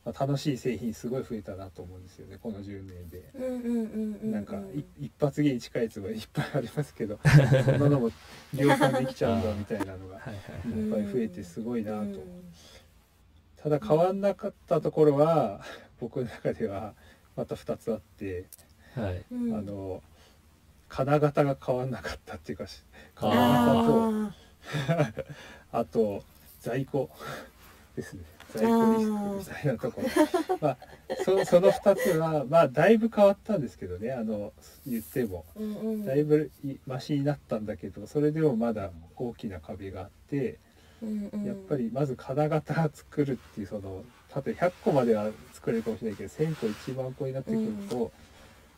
[0.03, 3.21] まあ、楽しい製品すごい増えたなと思うんですよねこの10年で。
[4.23, 7.19] なんかい一発芸に近いやつはいっぱいありますけど
[7.65, 8.09] そんなのも
[8.53, 11.97] 量産できちゃうんだみたいなのがはいっぱい増えてすごいなと。
[11.97, 12.19] うん。
[13.57, 15.61] ただ変わんなかったところは
[15.99, 16.95] 僕の中では
[17.35, 18.45] また2つあって、
[18.95, 19.23] はい。
[19.31, 19.53] うん。
[19.55, 20.01] あの
[20.89, 22.83] 金型が変わんなかったっていうかし
[23.17, 23.29] あー。
[23.29, 24.33] 金
[24.95, 26.23] 型とああと
[26.59, 27.09] 在庫
[27.95, 28.23] ですね
[28.53, 30.07] 在庫リスクみたいなところ。
[30.61, 30.77] まあ
[31.23, 34.11] そその2つはまあだいぶ変わったんですけどね。
[34.11, 34.53] あの
[34.85, 35.45] 言っても。
[35.57, 36.05] ーうんうん。
[36.05, 40.59] だいぶいマシになったんだけどそれでもまだ大きな壁があって。
[41.01, 41.45] うんうん。
[41.45, 44.03] やっぱりまず金型作るっていうその
[44.35, 48.11] 例えば100個までは作れるかもしれないけど1000個1万個になってくると、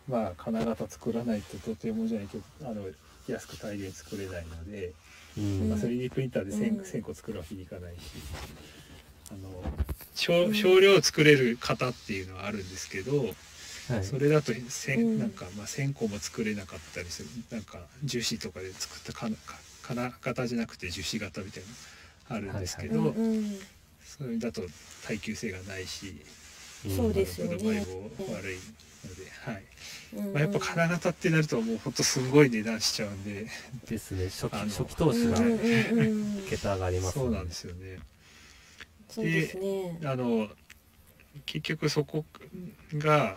[0.08, 2.82] まあ金型作らないととてもじゃないけどあの
[3.28, 4.94] 安く大量に作れないので、
[5.38, 5.70] うん。
[5.70, 6.82] まあ、3D プリンターで 1000,、うん。
[6.82, 8.00] 1000個作るわけにいかないし
[9.32, 9.50] あの
[10.16, 13.26] 少少量作れる型っていうのはあるんですけど、
[13.90, 14.04] はい。
[14.04, 15.20] それだと千うん。
[15.20, 19.36] なんかまあ1000個も作れなかったりするなんか樹脂とかで作った金
[19.82, 21.64] 金型じゃなくて樹脂型みたい
[22.30, 23.60] なのあるんですけど、うんうん。
[24.06, 24.62] それだと
[25.08, 26.44] 耐久性がないし、うん
[26.96, 27.56] そうですよね。
[27.56, 27.88] 悪いので、
[29.46, 29.64] はい。
[30.34, 33.48] まあ、やっぱ金型ってなるともうほんとすごい値段しちゃうんで、
[33.88, 34.26] ですね。
[34.26, 35.38] 初期初期投資が
[36.50, 38.00] 桁上がりますそうなんですよね。
[39.14, 40.00] そうですね。
[40.06, 40.48] あの
[41.46, 42.26] 結局そこ
[42.96, 43.36] が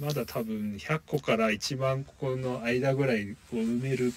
[0.00, 4.12] まだ多分100個から1万個の間ぐらいを埋める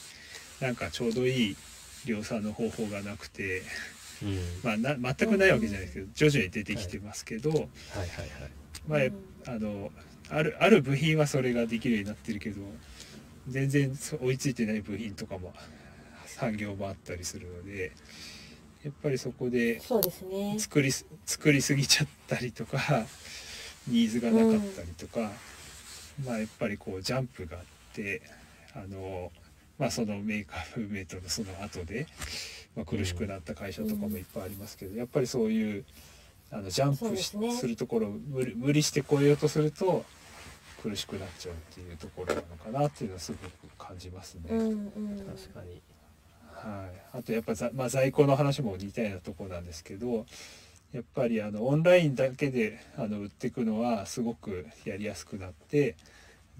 [0.60, 1.58] なんかちょうどいい
[2.06, 3.62] 量産の方法がなくて、
[4.22, 4.40] うん。
[4.64, 7.68] まあ、な全くないわけじゃないですけど徐々に出てきてますけど、はいはい
[8.88, 9.14] まあ、うん
[9.48, 9.92] あの
[10.30, 12.62] あるある部品はそれができるようになってるけど
[13.48, 15.54] 全然そ追いついてない部品とかも
[16.26, 17.94] 産業もあったりするので
[18.84, 19.80] やっぱりそこで
[20.58, 23.06] 作りす作りすぎちゃったりとか
[23.88, 25.32] ニーズがなかったりとか、
[26.24, 28.22] まあやっぱりこうジャンプがあって
[28.74, 29.32] あの
[29.78, 32.08] まあそのメーカーフメイトのその後で、
[32.76, 35.86] まあ、苦しくなった会社とかもいっぱいありますけど、やっぱりそういう
[36.52, 37.56] あのジャンプすね。
[37.56, 40.06] するところを無理無理して超えようとすると
[40.82, 44.42] 苦しくなっちゃうっていうところなのかなっていうのはすごく感じますね。
[44.50, 45.18] うんうん。
[45.20, 45.82] 確かに
[46.58, 50.26] はい、あとやっぱざ、まあ、在庫の話も似たようなところなんですけど
[50.94, 55.96] やっぱりあのオンラインだけであの売っていくのはすごくやりやすくなって、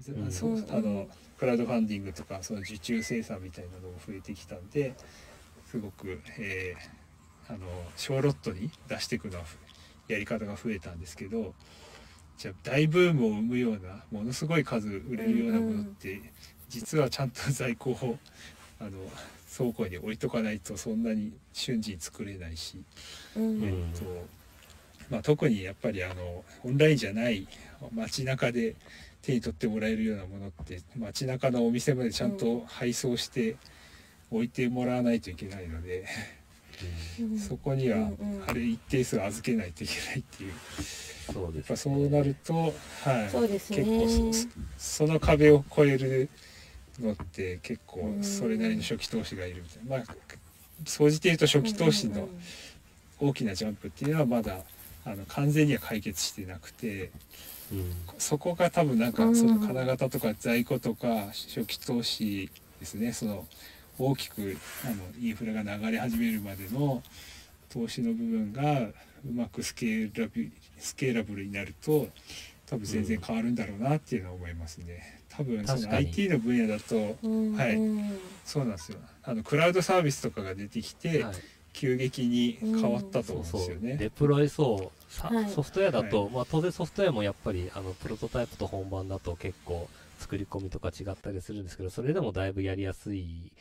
[0.00, 0.30] ずうん。
[0.30, 4.94] そううんうんあのクラウドファンディングとかその受注生産みたいなのも増えてきたんで
[5.66, 6.98] すごく、えー
[7.48, 9.44] あの小ロットに出していくのは
[10.06, 11.54] やり方が増えたんですけど
[12.36, 16.22] じゃあ大ブームを生むようなものすごい数売れるようなものって、
[16.68, 18.16] 実はちゃんと在庫を
[18.78, 18.90] あの
[19.58, 22.80] 倉庫に置いとかないとそんなに瞬時に作れないし、
[23.36, 23.64] うん。
[23.64, 24.04] えっと
[25.10, 27.48] まあ、特にやっぱりあのオンラインじゃない
[27.92, 28.76] 街中で
[29.22, 33.56] 手に取ってもらえるようなものって街中のお店までちゃんと配送して
[34.30, 36.04] 置いてもらわないといけないので、
[37.20, 37.38] うん。
[37.38, 38.10] そこには
[38.46, 40.52] あれ一定数預けないといけないっていう。
[41.32, 43.78] そうですやっぱそうなると、はい、そうですね。
[43.78, 46.28] 結構そその壁を越える
[47.00, 48.24] のって結構うん。
[48.24, 50.16] それなりの初期投資がいるみたいな、まあ
[50.86, 52.28] 総じて言うと初期投資の
[53.20, 54.58] 大きなジャンプっていうのはまだ
[55.04, 57.10] あの完全には解決してなくて
[57.72, 57.92] うん。
[58.18, 59.36] そこが多分なんかうん。
[59.36, 63.12] その金型とか在庫とか初期投資ですね。
[63.12, 63.46] その
[63.98, 67.02] 大きくあのインフラが流れ始めるまでの
[67.68, 68.92] 投資の部分がう
[69.34, 72.08] まくスケーラビスケーラブルになると
[72.66, 75.17] 多分全然変わるんだろうなっていうのは思いますね。
[75.38, 77.76] 多分その IT の分野だとうんはい。
[77.76, 78.98] うんそうなんですよ。
[79.22, 81.34] あのクラウドサービスとかが出てきて、はい。
[81.74, 83.96] 急激に変わったと思そううんですよね。
[83.98, 85.50] デプロイそうさはい。
[85.50, 93.52] ソフトウェアだと、はまあ、当然ソフトウェアもやっぱりあのプロトタイプと本番だと結構作り込みとか違ったりするんですけどそれでもだいぶやりやすい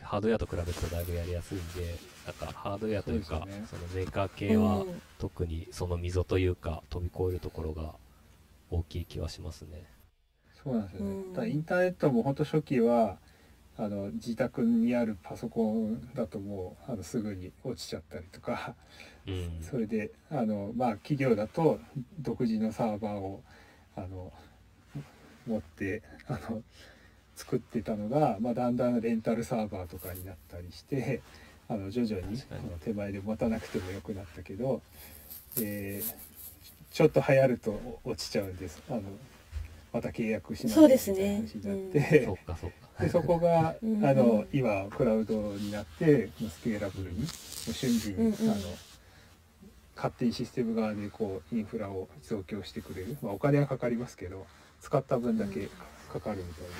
[0.00, 1.94] ハードウェアと比べるとだいぶやりやすいんで
[2.26, 7.94] なんかハードウェアというかそねそのメーカー系はうん特にその溝というか飛び越えるところが
[8.70, 9.84] 大きい気はしますね。
[10.62, 11.34] そうなんですよね、うん。
[11.34, 13.18] ただインターネットも本当初期は
[13.78, 18.74] あの自宅にあるパソコンだともうあのすぐに落ちちゃったりとか
[19.26, 19.62] うん。
[19.62, 21.80] それであのまあ企業だと
[22.20, 23.42] 独自のサーバーを
[23.96, 24.32] あの
[25.46, 26.62] 持ってあの
[27.34, 31.22] 作ってたのが、まあ、だんだんレンタルサーバーとかになったりして
[31.68, 34.82] あの徐々にあの手前で持たなくてもよくなったけど、
[35.58, 36.32] えー
[36.92, 38.82] ちょっと流行ると落ちちゃうんです。
[38.90, 39.00] あの
[39.92, 43.04] また契約しない話になって、そうかそうか。
[43.04, 44.04] でそこが、うん。
[44.04, 48.50] あの今クラウドになってスケーラブルに瞬時に、うんうん。
[48.50, 48.60] あの
[49.94, 54.46] 勝手にシステム側でこうインフラを増強してくれる、まあ、お金はかかりますけど
[54.80, 55.68] 使った分だけ
[56.12, 56.70] かかるみたいな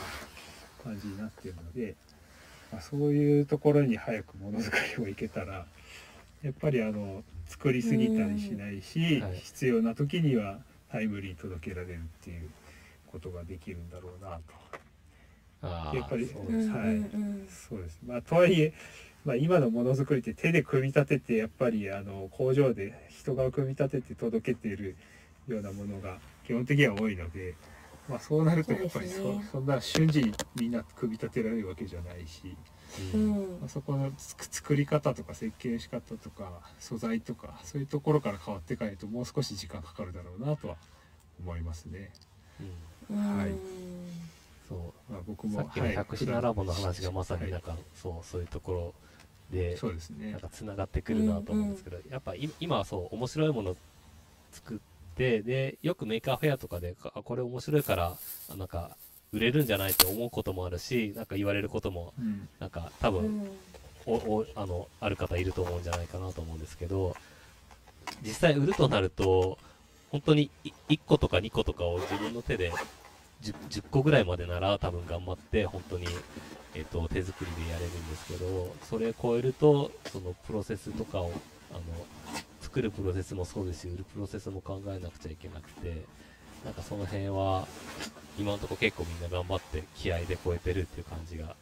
[0.83, 1.95] 感じになってるので、
[2.73, 5.67] まあ、そういうところに早くものづくりをいけたら
[6.43, 9.23] やっぱりあの作りすぎたりしないし、うん。
[9.23, 9.37] はい。
[9.37, 10.59] 必要な時には
[10.91, 12.49] タイムリーに届けられるっていう
[13.13, 14.41] ことができるんだろうな
[15.61, 15.97] と。
[15.97, 16.51] やっぱりそう。
[16.51, 17.49] ですはいうん。
[17.49, 18.01] そうです。
[18.05, 18.73] まあ、とはいえ、
[19.25, 24.97] まあ、今のものづくりって手で組み立ててやっぱりあの工場で人が組み立てて届けている
[25.47, 27.55] ようなものが基本的には多いので、
[28.09, 32.57] まあ、そうなるとやっぱりそ,、ねそんな瞬時にみんな組み立てられるわけじゃないし、
[33.15, 33.17] う。
[33.17, 33.31] うん。
[33.31, 40.77] んまあ、そこのつく作り方とか設計の仕方とか素材とかそういうところから変わっていかないともう少し時間かかるだろうなとは
[41.39, 42.11] 思いますね。
[42.61, 43.51] うんうんはい。
[44.69, 44.75] そ
[45.09, 45.13] う。
[45.13, 45.95] まあ、僕もさっきのはい。
[45.95, 48.95] 品モノラボの話がまさになんはか、そうそういうところ
[49.51, 50.33] でい、そうですね。
[50.33, 53.77] なんかつながってくるなと思うんですけど、やっぱい今はそう面白いもの
[54.53, 54.79] 作っ
[55.17, 58.17] てでよく Maker Faire とかであこれ面白いから
[58.51, 58.97] あなんか
[59.33, 62.49] 売れるんじゃないって思うこともあるしなんか言われることもうん。
[62.59, 63.49] なんか多分、うん
[64.05, 67.15] おおあのある方いると思うんじゃないかなと思うんですけど
[68.23, 69.59] 実際売るとなると
[70.13, 72.71] 本当にい1個とか2個とかを自分の手で
[73.43, 76.07] 10, 10個ぐらいまでなら多分頑張って本当に、
[76.75, 81.33] えっと手作りでやれるんですけどそれを超えるとそのプロセスとかを
[81.71, 81.81] あの
[82.61, 86.05] 作るプロセスもそうですし売るプロセスも考えなくちゃいけなくて
[86.65, 87.67] なんかその辺は
[88.39, 91.57] 今のところ結構みんな頑張って気合で超えてるっていう感じが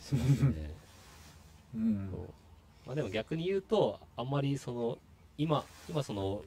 [0.00, 0.70] しますね。
[1.74, 2.10] うん
[2.86, 4.98] まあ、でも逆に言うとあんまりその
[5.36, 6.42] 今今その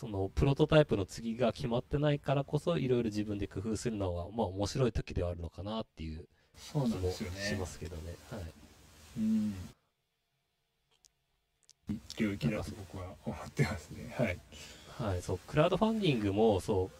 [0.00, 6.24] そのプロトタイプの次が決まってないからこそいろいろ自分で工夫するのがまあ面白い時ではあるのかなっていう
[6.56, 7.12] そう気も。
[7.12, 7.22] し
[7.58, 8.14] ますけどね。
[8.30, 8.42] はい
[9.18, 9.54] うん。
[12.16, 14.14] 領域だと僕は思ってますね。
[14.16, 14.38] はい。
[15.06, 16.90] はい、そうクラウドファンディングもそ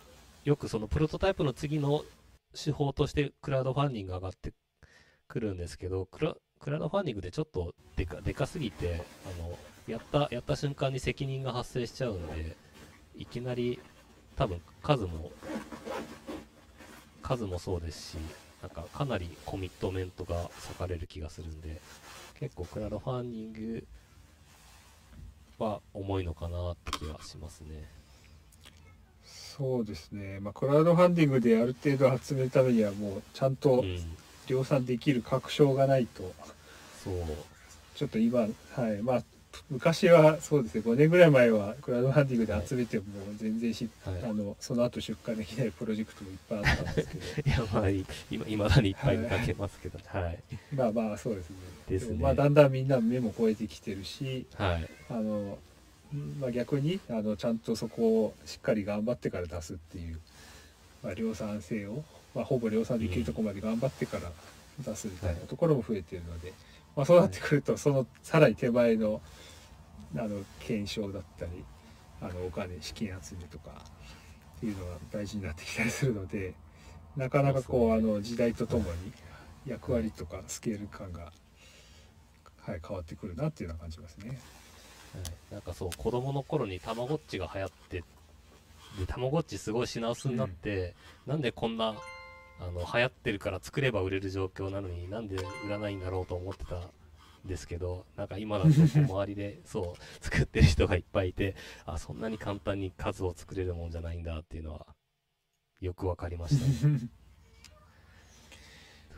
[0.45, 2.05] うよくそのプロトタイプの次の
[2.55, 4.53] 手法としてクラウドファンディング上がって
[5.27, 12.57] くるんですけどクラクラウドファンディングでちょっとでかでかすぎてあのやったやった瞬間に責任が発生しちゃうんで
[13.21, 13.79] いきなり
[14.35, 15.31] 多分数も
[17.23, 18.15] 数もそうですし
[18.63, 21.81] なんかかなりコミットメントが割かれる気がするんで
[22.39, 23.87] 結構クラウドファンディング
[25.59, 27.85] は重いのかなって気はしますね。
[29.23, 30.41] そうですね。
[30.41, 33.99] まあクラウドファンディングである程度集めるためにはもうちゃんとうん、
[34.47, 36.33] 量産できる確証がないと、
[37.05, 37.15] そう、
[37.95, 39.23] ちょっと今はいまあ
[39.69, 43.05] 昔はそうですね5年ぐらい前はクラウドファンディングで集めても
[43.37, 44.23] 全然し、はい。
[44.25, 47.49] あのその後出荷できないプロジェクトもいっぱいあったんですけど。
[47.51, 50.39] いや、まあ、い今、いまだにいっぱい見かけますけど、はい。
[50.75, 51.57] まあまあそうですね。
[51.89, 52.15] ですね。
[52.17, 54.89] もまあだんだんみんな目も超えてきてるし、はい。
[55.09, 55.59] あの、
[56.41, 60.19] まあ、逆にあのちゃんとそこをしっかり頑張ってから出すっていう、
[61.03, 62.03] まあ、量産性を、
[62.35, 64.33] まあ、ほぼ量産できるところまで頑張ってから
[64.81, 66.53] 出すみたいなところも増えてるので、
[66.97, 69.21] まあ、そうなってくるとそのさらに手前の
[70.17, 71.65] あの検証だったり
[72.21, 73.71] あのお金資金集めとか
[74.57, 76.55] っていうのが大事になってきたりするので
[77.17, 79.13] なかなかこう、あの時代とともに
[79.67, 81.33] 役割とかスケール感が、
[82.61, 84.29] はい、変わってくるなっていうのは感じますね。
[84.29, 88.05] はい、なんかそう、子供の頃にたまごっちが流行って、
[88.99, 90.95] で、たまごっちすごい品薄になって、
[91.27, 91.95] なんでこんな、
[92.61, 95.37] あの、流行ってるから作れば売れる状況なのになんで
[95.67, 96.83] 売らないんだろうと思ってたん
[97.45, 101.55] ですけど、なんか今だと周りで、そう、作ってる人がいっぱいいて、
[101.87, 104.87] あ、そんなに簡単に数を作れるもんじゃないんだっていうのは、
[105.81, 107.01] よくわかりましたね。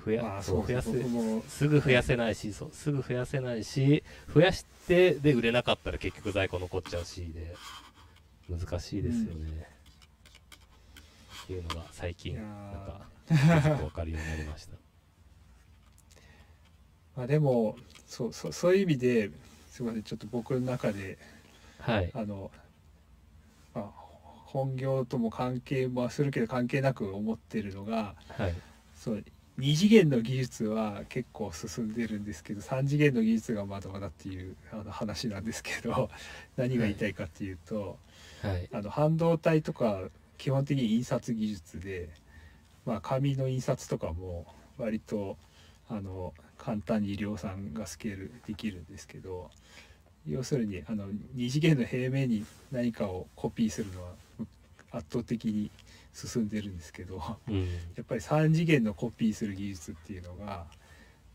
[0.05, 4.03] 増や、まあそう、増やすぐ増やせないし、そうすぐ増やせないし、
[4.33, 7.55] 増やしてで売れなかったら結局在庫残っちゃうしで、
[8.49, 9.69] 難しいですよね。
[11.45, 14.82] っていうのが最近、なんーか、よくわかるようになりました。
[17.17, 19.31] まあでもそうそうそういう意味で
[19.71, 21.19] すみませんちょっと僕の中で
[21.79, 22.11] はい。
[22.15, 22.51] あの、
[23.75, 23.91] まあ、
[24.47, 28.55] 本業とも関係はするけど関係なく思ってるのがはい。
[28.95, 29.25] そう
[29.59, 36.09] 2次元の技術は結構進んでるんですけど3次元の技術がまだまだっていうあの話なんですけど
[36.57, 37.99] 何が言いたいかっていうと、
[38.43, 38.69] はい。
[38.73, 40.09] あの半導体とか
[40.39, 42.09] 基本的に印刷技術で、
[42.87, 44.47] まあ、紙の印刷とかも
[44.79, 45.37] 割と
[45.89, 46.33] あの
[46.65, 49.51] 簡単に量産がスケールできるんですけど
[50.27, 54.11] 要するにあの2次元の平面に何かをコピーするのは
[54.93, 55.71] 圧倒的に
[56.13, 57.63] 進んでるんですけどうん。
[57.97, 60.67] やっぱり3次元のコピーする技術っていうのが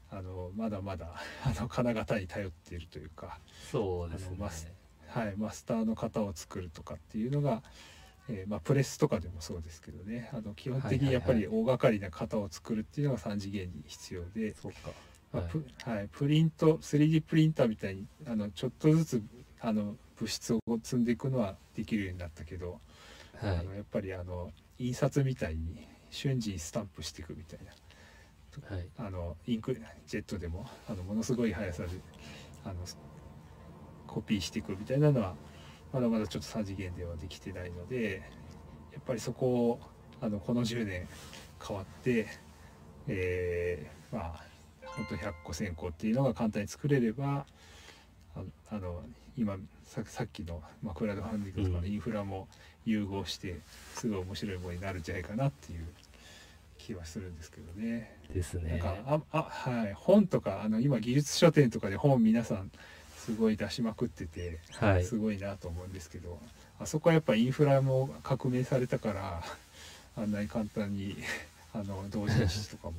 [0.10, 1.08] あのまだまだ
[1.44, 3.40] あの金型に頼っているというか。
[3.70, 4.38] そうですね。
[4.40, 4.72] マス
[5.10, 7.64] はい、マスターの型を作るとかっていうのが、
[8.30, 14.92] えーまあ、プレスとかでもそうですけどねあの基本的にやっぱり大掛かりな型を作るっていうのが3次元に必要で、そうか。
[15.34, 19.24] まあはいプはい、プリント 3D プリンターみたいにあのちょっとずつ
[19.60, 22.80] あの物質を積んでいくのはできるようになったけど、
[23.40, 23.76] はいあの。
[23.76, 27.72] やっぱりあの印刷みたいに瞬時にスタンプしていくみたいな
[28.76, 28.88] はい。
[28.98, 31.90] あのインクジェットでもあのものすごい速さで
[32.64, 32.76] あの
[34.08, 35.36] コピーしていくみたいなのは
[35.94, 38.24] まだまだちょっと3次元ではできてないので
[38.94, 39.80] やっぱりそこを
[40.22, 41.08] あのこの10年
[41.66, 42.28] 変わって、
[43.08, 44.47] えーまあ
[44.98, 47.46] 本当100個1000個っていうのが簡単に作れれば
[48.36, 48.42] あ
[48.72, 49.02] あの
[49.38, 52.48] 今ささっきの、まあ、クラウドファンディングとかのうんインフラも
[52.86, 53.60] 融合して
[53.94, 55.86] すごい面白いものになるんじゃないかなっていう
[56.78, 58.16] 気はするんですけどね。
[58.34, 58.72] ですね。
[58.72, 62.72] なんかああはい本とかあの今技術書店とかで本皆さん
[63.18, 65.04] すごい出しまくっててはい。
[65.04, 66.40] すごいなと思うんですけど、
[66.80, 69.44] あそこはやっぱインフラも革命されたから
[70.16, 71.18] あんなに簡単に
[71.74, 72.94] あの同人誌とかも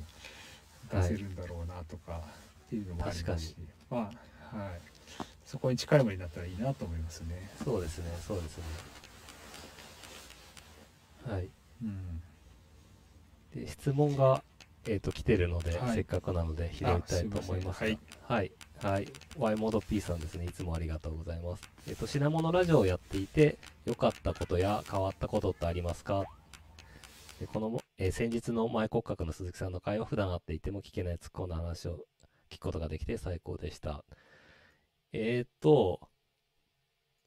[0.91, 2.21] 出せるんだろうなとか
[2.67, 3.55] っていうのもありますし、
[3.89, 4.01] まあ
[4.57, 4.81] はい。
[5.45, 7.49] そこに近いものになったらいいなと思いますね。
[7.63, 8.05] そうですね。
[8.27, 8.63] そうですね。
[11.27, 11.47] はい。
[11.83, 12.21] うん、
[13.55, 14.43] で質問が、
[14.85, 15.95] えー、と来てるので、はい。
[15.95, 18.51] せっかくなので拾いたいと思いますすいはい。
[18.81, 19.07] はい。
[19.37, 20.45] Y モード P さんですね。
[20.45, 21.63] いつもありがとうございます。
[21.87, 26.25] えっ、と品物ラジオをやっていて良かったことや変わったことってありますか？
[27.39, 31.99] でこの、えー先日の前骨格の鈴木さんの会は普段会っていても聞けない突っ込んだ話を
[32.49, 34.03] 聞くことができて最高でした。
[35.13, 36.01] えっ、と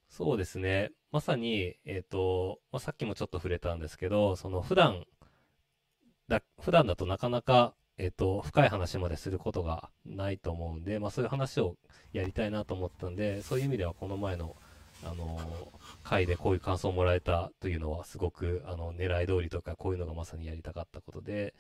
[0.09, 0.91] そうですね。
[1.11, 5.05] まさにえっ、と、まあ、さっきもちょっと触れたんですけどその普段
[6.29, 11.77] だ普段だとなかなか、えっと深い話まですることがないと思うんで、まあ、そういう話を
[12.13, 14.57] やりたいなと思ったんでそういう意味ではこの前の、
[15.05, 15.41] あの
[16.05, 21.55] 回でこういう感想をもらえたというのはすごくあの狙い通りとかこういうのがまさにやりたかったことで。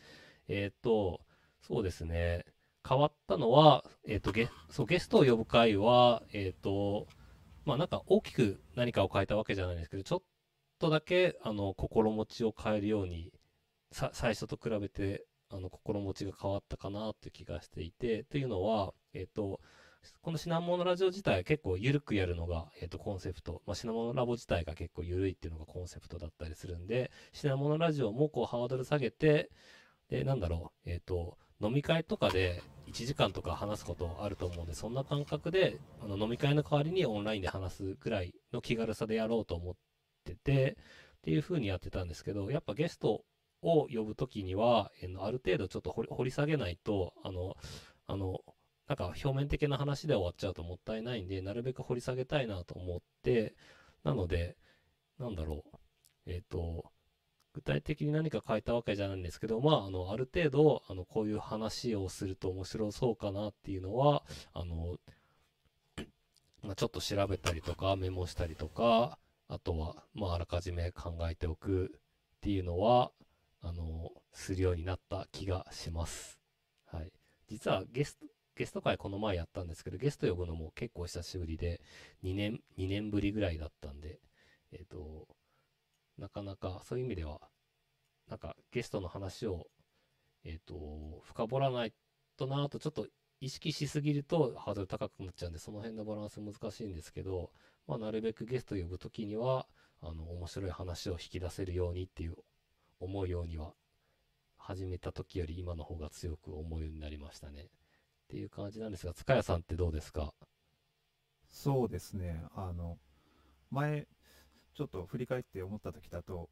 [0.48, 1.20] えっ、と
[1.60, 2.44] そうですね。
[2.86, 7.06] 変わったのは、えっとゲそうゲストを呼ぶ回はえっ、と
[7.64, 10.22] まあなんか大きく何かを変えたわけじゃないですけどちょっ
[10.78, 13.32] とだけあの心持ちを変えるように
[13.92, 19.60] さ最初と比べてあの心持ちが変わったかなっていう気がしていてというのは、えっと
[20.20, 29.50] この品物ラジオ自体は結構緩くやるのが、えっとコンセプト、まあ、品物ラボ自体が結構緩いっていうのがコンセプトだったりするんで品物ラジオもこうハードル下げて
[30.08, 39.74] でなんだろうえっ、と飲み会とかで1時間とか話すことあると思うんでそんな感覚であの飲み会の代わりにオンラインで話すぐらいの気軽さでやろうと思っ
[40.24, 40.76] てて
[41.18, 43.24] っていう風にやってたんですけどやっぱゲスト
[43.62, 47.56] を呼ぶときには、えーある程度ちょっと掘り下げないと、あの、
[48.06, 48.40] あの、
[48.88, 53.54] なんか表面的な話で終わっちゃうともったいないんで、なるべく掘り下げたいなと思って、
[54.04, 54.56] なので、
[55.18, 55.78] なんだろう、
[56.26, 56.84] えっ、と、
[57.54, 64.24] 具体的に何か変えたわけじゃないんですけど、まあ、あの、ある程度、あの、こういう話をすると面白そうかなっていうのは、
[64.54, 64.96] あの、
[66.62, 69.18] まあ、ちょっと調べたりとか、メモしたりとか、
[69.48, 71.92] あとは、まあ、あらかじめ考えておく
[72.36, 73.12] っていうのは、
[73.60, 76.38] あの、するようになった気がします。
[76.86, 77.12] はい。
[77.48, 81.80] 実はゲスト、ゲスト会この前やったんですけど、ゲスト呼ぶのも結構久しぶりで、
[82.22, 84.20] 2年、2年ぶりぐらいだったんで、
[84.72, 85.26] えっ、と、
[86.18, 87.40] なかなかそういう意味では、
[88.28, 89.68] なんかゲストの話を、
[90.44, 91.94] えっ、と、深掘らない
[92.36, 93.06] となぁとちょっと
[93.40, 97.50] 意識しすぎるとハードル高くなっちゃうんで、その辺のバランス難しいんですけど、
[97.86, 99.66] まあ、なるべくゲスト呼ぶときには、
[100.00, 102.36] あの、面白い話を引き出せるようにっていう
[103.00, 103.74] 思うようには
[104.58, 107.68] 始めた時より今の方が強く思うようになりましたね。
[108.32, 110.32] っていう感じなんですが、塚谷さんってどうですか？
[111.50, 112.96] そうですねあの
[113.70, 114.06] 前
[114.74, 116.48] ちょっと振り返って思った時だと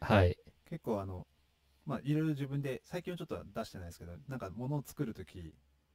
[0.00, 0.36] はい。
[0.68, 1.24] 結構あの
[1.86, 5.54] まあいろいろ自分で最近はちょっと出してないですけどなんか物を作る時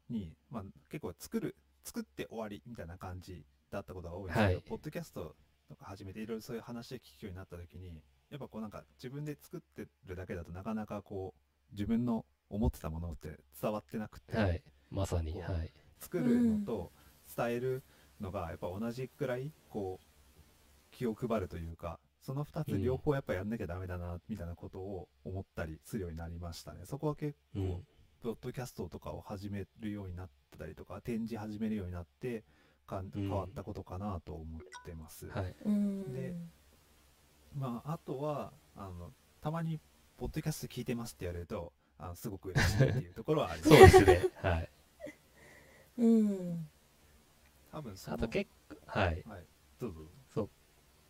[0.09, 5.35] に、まあ、結構作る作って終わりみたいな感じだったことが多いんですけど、はいポッドキャスト
[5.67, 14.63] とか始めていろいろそういう話を聞くようになった時にやっぱこうなんか自分で作ってるだけだとなかなかこう自分の思ってたものって伝わってなくて、はい。
[14.91, 15.71] まさに、はい。
[15.99, 16.91] 作るのと
[17.35, 17.83] 伝える
[18.21, 20.05] のがやっぱ同じくらいこう
[20.91, 26.81] 気を配るというかその2つ両方やっぱやんなきゃダメだなみたいなことを思ったりするようになりましたね。
[26.85, 27.87] そこは結構、うん。
[28.21, 32.43] ポッドキャストとかを始めるようになったりとか展示始めるようになって
[32.85, 35.27] かうん変わったことかなと思ってます。
[35.27, 35.55] はい。
[35.65, 36.33] うんで
[37.55, 39.11] まあ、あとはあの
[39.41, 39.79] たまに
[40.17, 43.69] 「ポッドキャスト聞いてます」って言われるとあのすごく嬉しいっていうところはあります。
[43.97, 44.31] そうですね。
[44.41, 44.69] はい。
[45.99, 46.67] うん
[47.71, 49.07] 多分そのあと結構、はい。
[49.07, 49.23] はい、
[49.79, 49.99] どうぞ。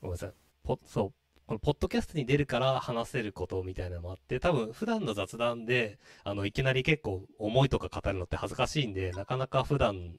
[0.02, 0.34] ごめんなさい。
[0.64, 1.14] ポそう。
[1.46, 10.16] このポッドキャストに出るから話せることみたいなのもあって、多分普段の雑談で、あの、いきなり結構思いとか語るのって恥ずかしいんで、なかなか普段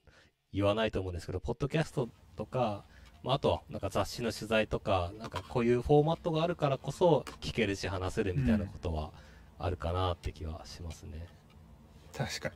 [0.53, 2.83] 言わないと思うんですけど、ポッドキャストとか、
[3.23, 9.11] まあ、あとはなんか雑誌の取材とか、なんかこういうフォーマットがあるからこそ聞けるし話せるみたいなことは
[9.57, 11.27] あるかなって気はしますね。
[12.13, 12.51] 確か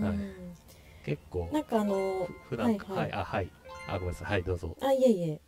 [0.00, 0.54] はいうん
[1.04, 3.50] 結構、なんかあの普段、ははいい、はいあ、はい。
[3.88, 4.30] あ、ごめんなさい。
[4.32, 4.76] はい、どうぞ。
[4.80, 5.40] あいえいえ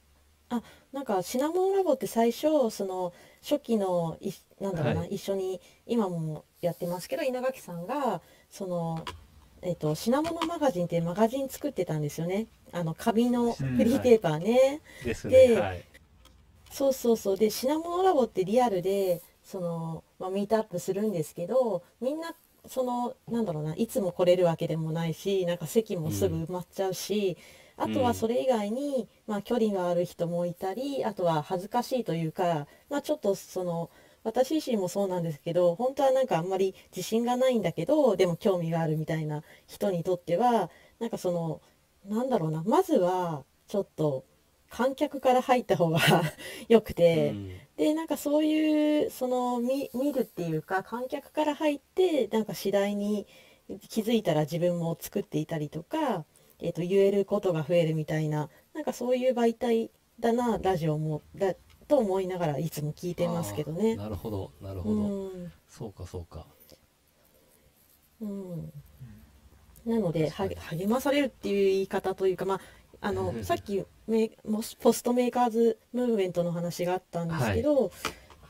[0.48, 4.30] あなんかシナモンラボって最初その初期のい
[4.60, 9.04] なんだろうな、はい一緒に今もやってますけど稲垣さんがその
[9.62, 15.48] えっ、とシナモノマガジンっていうマガジン作ってたんですよねあの紙のフリーペーパーね、ですね。
[15.48, 15.84] ではい。
[16.70, 22.34] そうそうそうでシナモノラボってリアルでその、まあ、ミートアップするんですけどみんな
[22.68, 27.36] そのなんだろうないつも来れるわけでもないしなんか席もすぐ埋まっちゃうし、
[27.76, 33.90] あとはそれ以外に、まあ、距離がある人もいたりあとは恥ずかしいというか、まあ、ちょっとその
[34.24, 41.60] 私自身もそうなんですけど本当はなんかあんまり自信がないんだけどでも興味があるみたいな人にとってはなんかその
[42.08, 44.24] なんだろうなまずはちょっと
[44.70, 46.00] 観客から入った方が
[46.68, 47.34] よくて。
[47.78, 53.26] うんでなんかそういうその見見るっていうか観客から入ってなんか次第に
[53.88, 56.24] 気づいたら自分も作っていたりとか、
[56.60, 61.54] えー、と言えることが増えるみたいななんかそういう媒体だなラジオもだ
[61.88, 63.96] と思いながらいつも聞いてますけどね。
[63.96, 65.00] なるほど、なるうほど。
[65.02, 66.46] んそうか、そうか。
[68.20, 68.72] うん、
[69.84, 70.56] なので励
[70.88, 72.60] まされるっていう言い方というか、まあ、
[73.00, 74.30] あのさっきメ
[74.80, 77.92] ポストメーカーズムーブメントの話があったんですけど、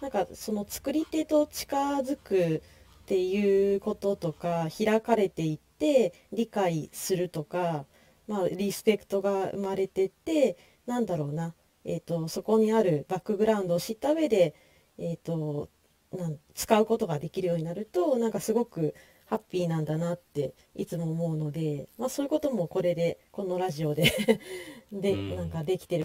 [0.01, 2.63] なんかその作り手と近づく
[3.05, 7.85] っていうこととか開かれていって理解するとか、
[8.27, 14.55] まあ、リスペクトが生まれてってなんだろうな、えー、とそこにあるバックグラウンドを知った上で、
[14.99, 15.69] えー、と
[16.13, 18.95] なん使うことができるようになるとなんかすごく
[19.27, 24.13] ハッピーなんだなっていつも思うので、まあ、そういうこともこれでこのラジオで
[24.93, 26.05] で、うんなんかできてる。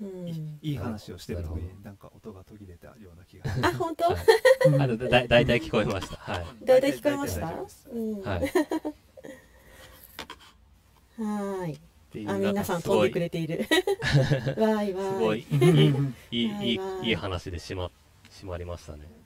[0.00, 3.66] うんいいい話をしてるのになるほなんか音が途切れたような気がする。
[3.66, 4.16] あ本当、はい
[4.80, 6.16] あだだだいたい聞こえました。
[6.16, 6.46] はい。
[6.64, 7.46] だいたい聞こえました？
[11.22, 11.78] はい。
[12.26, 13.58] あ、皆さん飛んでくれている。
[14.58, 15.42] わーいわーい。
[15.42, 16.14] すごい、に。
[16.30, 16.74] いい、い
[17.04, 17.90] いいい話でしま、
[18.30, 19.21] しまりましたね。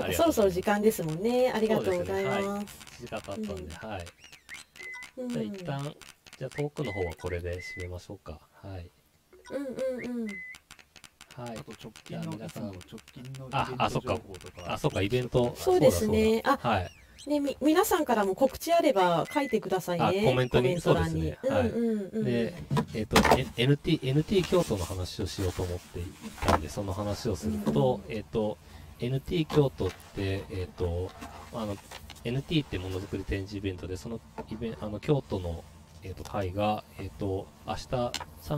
[0.00, 0.14] はい。
[0.14, 1.52] そそろそろ時間ですもんね。
[1.54, 2.66] ありがとうございます。
[3.00, 4.06] 時間経ったんで、うんはい。
[5.18, 5.94] うんじゃあ一旦、
[6.38, 8.38] じゃあトークの方はこれで締めましょうか。
[8.62, 8.90] はい。
[9.50, 10.26] うんうんうん。
[10.26, 11.62] はいあ。
[11.62, 15.54] と直近の皆さんいつも直近のああそっかイベント情報とかあ、そうか、イベント。
[15.56, 16.90] そうですねそうだそうだはい。
[17.26, 20.04] ね、み、皆さんからも告知あれば書いてくださいね。
[20.04, 20.68] あコメントに？
[20.68, 20.80] 欄に。
[20.80, 22.24] そうですねはいうんうんうん。
[22.24, 22.54] で、
[22.94, 26.04] えっ、と、N- NT、NT 京都の話をしようと思ってい
[26.44, 28.58] たんで、その話をすると、えっ、と、
[29.00, 31.10] NT 京都って、えっ、と、
[31.52, 31.76] あの、
[32.24, 35.64] NT ってものづくり展示イベントで、そのイベンあの、京都の、
[36.02, 38.12] えっ、と、会が、えっ、と、明日3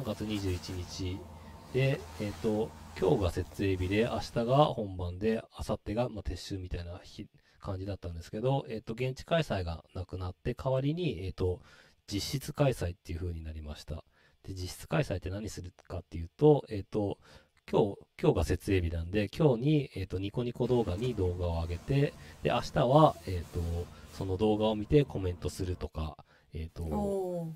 [0.05, 1.19] 月21日
[1.73, 7.27] で、えっ、と、今日が設営日で、明日が本番で、明後日が、まあ、撤収みたいな日
[7.61, 11.61] 感じだったんですけど、えっ、と、現地開催がなくなって、代わりに、えっ、と、
[12.11, 14.05] 実質開催っていう風になりました。
[14.45, 17.19] で、実質開催って何するかっていうと、えっ、と、
[17.71, 23.61] 今日、今日が設営日なんで、今日に、えっ、と、ニコニコ動画に動画を上げて、で、明日は、えっ、と、
[24.15, 26.17] その動画を見てコメントするとか、
[26.55, 27.47] えっ、と、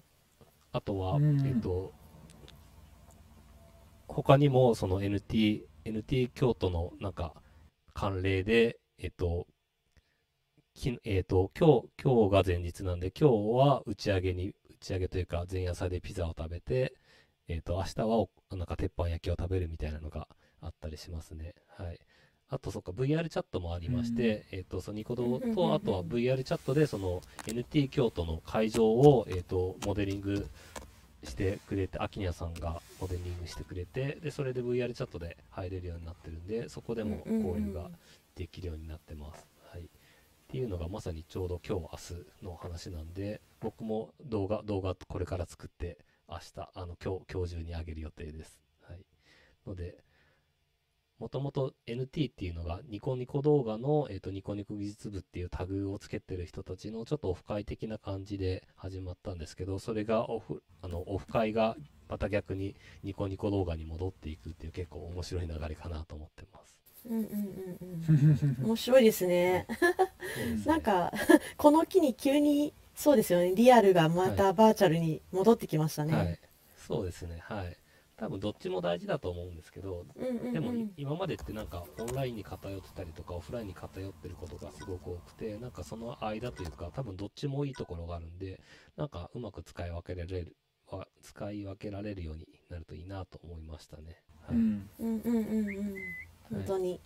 [0.73, 1.93] あとは、うんえっ、と、
[4.07, 7.33] 他にも、その NT、NT 京都のなんか、
[7.95, 9.47] 慣例で、えっ、と、
[10.75, 16.95] きえっ、と、今日、今日が前日なんで、今日は打ち上げに、打ち上げというか、前夜祭でピザを食べて、
[17.49, 20.29] えっ、と、明日はお、なんか鉄板焼きを食べるみたいなのが
[20.61, 21.55] あったりしますね。
[21.77, 21.99] はい。
[22.49, 30.47] あとそっか VR チャットもありまして、えっ、とそのニコ動うんうんうんうんとあとは VR チャットでその NT 京都の会場をえっ、とモデリング
[31.25, 37.91] してくれて、アキニャさんがモデリングしてくれて、でそれで VR チャットで入れるようになってるんで、そこでもうんうんうん交流が
[38.35, 39.52] できるようになってます。
[40.53, 45.97] っていうのがまさにちょうど今日明日の話なんで、僕も動画動画これから作って
[46.29, 48.61] 明日あの今日今日中に上げる予定です。
[48.87, 48.99] はい。
[49.67, 49.97] ので。
[51.19, 61.77] もともと NT っていうのがニコニコ動画の、えー、とニコニコ技術部っていうタグをつけてる人たちのちょっとオフ会的な感じで始まったんですけど、それがオフあのオフ会が
[62.09, 62.75] また逆に
[63.05, 66.82] ニコニコ動画に戻っていくっていう結構面白い流れかなと思ってます。
[67.07, 68.65] うんうんうんうん。
[68.67, 69.67] 面白いですね。
[69.69, 70.67] そうですね。
[70.67, 71.13] なんか
[71.57, 73.55] この機に急にそうですよね。
[73.55, 76.15] リアルがまたバーチャルに戻ってきましたね。
[76.15, 76.39] はい、
[76.77, 77.77] そうですね、はい。
[78.17, 80.53] 多分どっちも大事だと思うんですけど、うんうんうん。
[80.53, 88.61] でもい今までってなんかオンラインに偏ってたりとかオフラインに偏ってることがすごく多くてなんかその間というか多分どっちもいいところがあるんで
[88.97, 90.57] なんかうまく使い分けられる
[90.89, 94.23] わ使い分けられるようになるといいなと思いましたね。
[94.47, 94.57] はい。
[94.57, 94.91] うん。
[95.01, 97.01] うんうんうんうん本当に。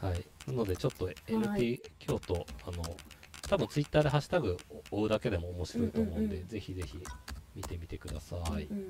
[0.00, 2.82] はい、なのでちょっとは NT 京都、あの
[3.48, 6.98] 多分ツイッターでハッシュタグを追うだけでも面白いと思うんで、うんうんうんぜひぜひ
[7.56, 8.64] 見てみてください。
[8.64, 8.80] うんう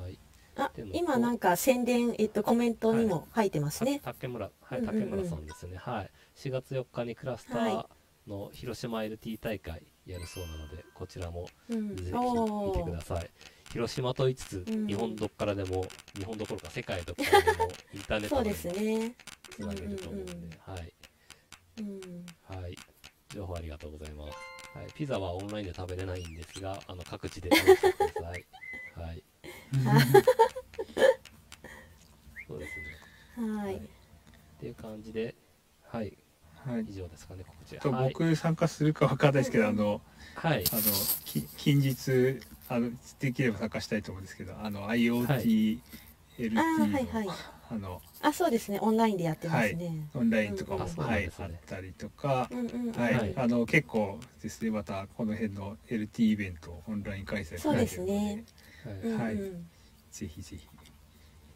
[0.00, 0.18] んはい、
[0.56, 4.00] あ今なんか宣伝えっとコメントにも書いてますね。
[4.00, 5.76] た竹村、はい、うんうんうん竹村さんですね。
[5.78, 6.10] はい。
[6.36, 7.86] 4月4日にクラスター
[8.26, 13.30] の広島 LT 大会やるそうなので、こちらもうんぜひ見てください。
[13.70, 18.54] 広島と言いつつ、うん日本どっからでも、日本どころか世界どっからでも、インターネットで。
[18.54, 20.94] つなげると思うんで、うんうんうんはい。
[21.80, 22.76] うんはい。
[23.34, 24.36] 情報ありがとうございます。
[24.74, 24.86] はい。
[24.94, 28.46] ピザはオンラインで食べれないんですが、あの、各地で食べてください。
[28.94, 29.24] はい。
[32.46, 33.52] そうですね。
[33.60, 33.76] はい。
[33.76, 33.80] っ
[34.60, 35.34] ていう感じで、
[35.82, 36.16] はい。
[36.66, 36.86] はい。
[36.88, 37.78] 以上ですかね、告知。
[37.78, 38.12] とはい。
[38.12, 40.00] 僕参加するかわかんないですけど、あの
[40.34, 40.64] はい。
[40.72, 40.82] あの
[41.24, 42.90] き近日あの
[43.20, 45.78] できれば参加したいと思うんですけどあの IoT、
[46.38, 47.28] LT のあーはいはい。
[47.70, 48.78] あのあそうですね。
[48.80, 50.08] オンラインでやってますね。
[50.14, 53.34] オンラインとかも、うんはいですねあったりとか、うんうんうんはい、はい。
[53.36, 58.44] あの結構ですねまたこの辺の LT イベントオンライン開催そうですね。
[58.84, 58.94] はい。
[58.94, 59.34] うんはい。
[59.34, 59.66] うん
[60.10, 60.66] ぜひぜひ。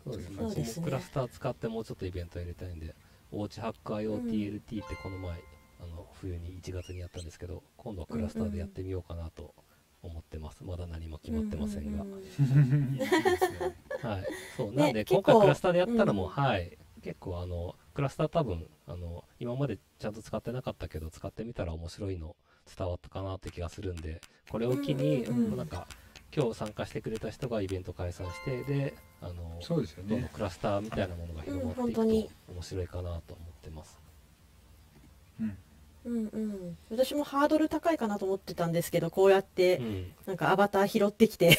[0.04, 0.84] そうですね。
[0.84, 2.94] クラスター使ってもうちょっとイベントやりたいんで、
[3.34, 5.32] おうちハック IoTLT ってこの前、
[5.80, 9.54] あの冬に1月にやったんですけど、今度はクラスターでやってみようかなと
[10.02, 10.62] 思ってます。
[10.64, 12.04] まだ何も決まってませんが。
[14.06, 14.24] はい。
[14.54, 16.76] そう、ねなんで今回クラスターでやったのも、うんはい。
[17.02, 22.36] 結構あの、クラスター多分、あの、今までちゃんと使ってなかったけど、使ってみたら面白いの
[22.76, 24.20] 伝わったかなって気がするんで、
[24.50, 25.88] これを機に、うんうんうんなんか、
[26.34, 30.08] 今日参加してくれた人がイベント開催して、で、あの、そうですよね。
[30.10, 32.30] どんどんクラスターみたいなものが広がっていくとうん本当に。
[32.54, 33.98] 面白いかなと思ってます。
[35.40, 35.58] うん。
[36.04, 36.76] うんうん。
[36.90, 40.12] 私もハードル高いかなと思ってたんですけどこうやってうん。
[40.26, 41.56] なんかアバター拾ってきて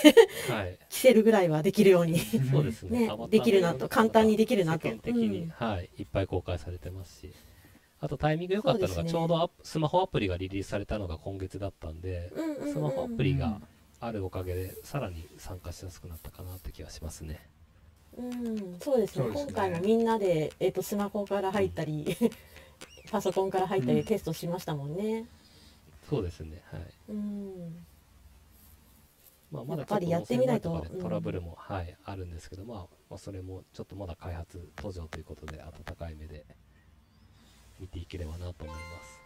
[0.49, 0.77] はい。
[0.89, 2.19] 着せるぐらいはできるように。
[2.19, 3.07] そうですね。
[3.07, 3.87] ねできるなと。
[3.87, 4.87] 簡単にできるなと。
[4.87, 5.49] 世間的に、うん。
[5.49, 7.33] はい、いっぱい公開されてますし。
[8.01, 9.09] あとタイミング良かったのが、ね。
[9.09, 12.73] ちょうどスマホアプリがリリースされたのが今月だったんで、うんうんうん。
[12.73, 13.61] スマホアプリが
[14.05, 17.39] あるおかげで、さらに参加しやすくなったかなって気がしますね。
[18.17, 22.17] うんそうですねすね今回もみんなで、えっとスマホから入ったり、
[23.09, 25.25] パソコンから入ったうんりテストしましたもんね
[26.09, 26.61] そうですね。
[26.71, 26.81] はい。
[27.09, 27.85] うん
[29.51, 32.77] まあ、まだやっぱりやってみないとトラブルも、はい、あるんですけど、まあ、
[33.09, 36.43] まあ、それもちょっとまだ開発途上ということで、温かい目で
[37.79, 39.19] 見ていければなと思います。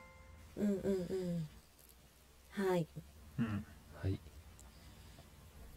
[0.58, 2.88] うんうんうんはい
[3.40, 3.66] うん
[4.04, 4.20] はい。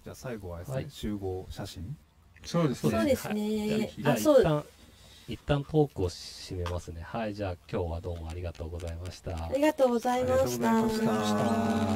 [0.04, 0.86] じゃあ最後はですね、はい。
[0.90, 1.96] 集合写真？
[2.44, 2.90] そうですね。
[2.90, 3.36] そうですはい。
[3.36, 4.40] ねああそう。
[4.40, 4.64] 一旦、
[5.28, 7.02] 一旦トークを締めますね。
[7.02, 9.32] はい、じゃあ今日はどうもありがとうございました。
[9.36, 9.50] あ。
[9.54, 11.90] りがとうございました。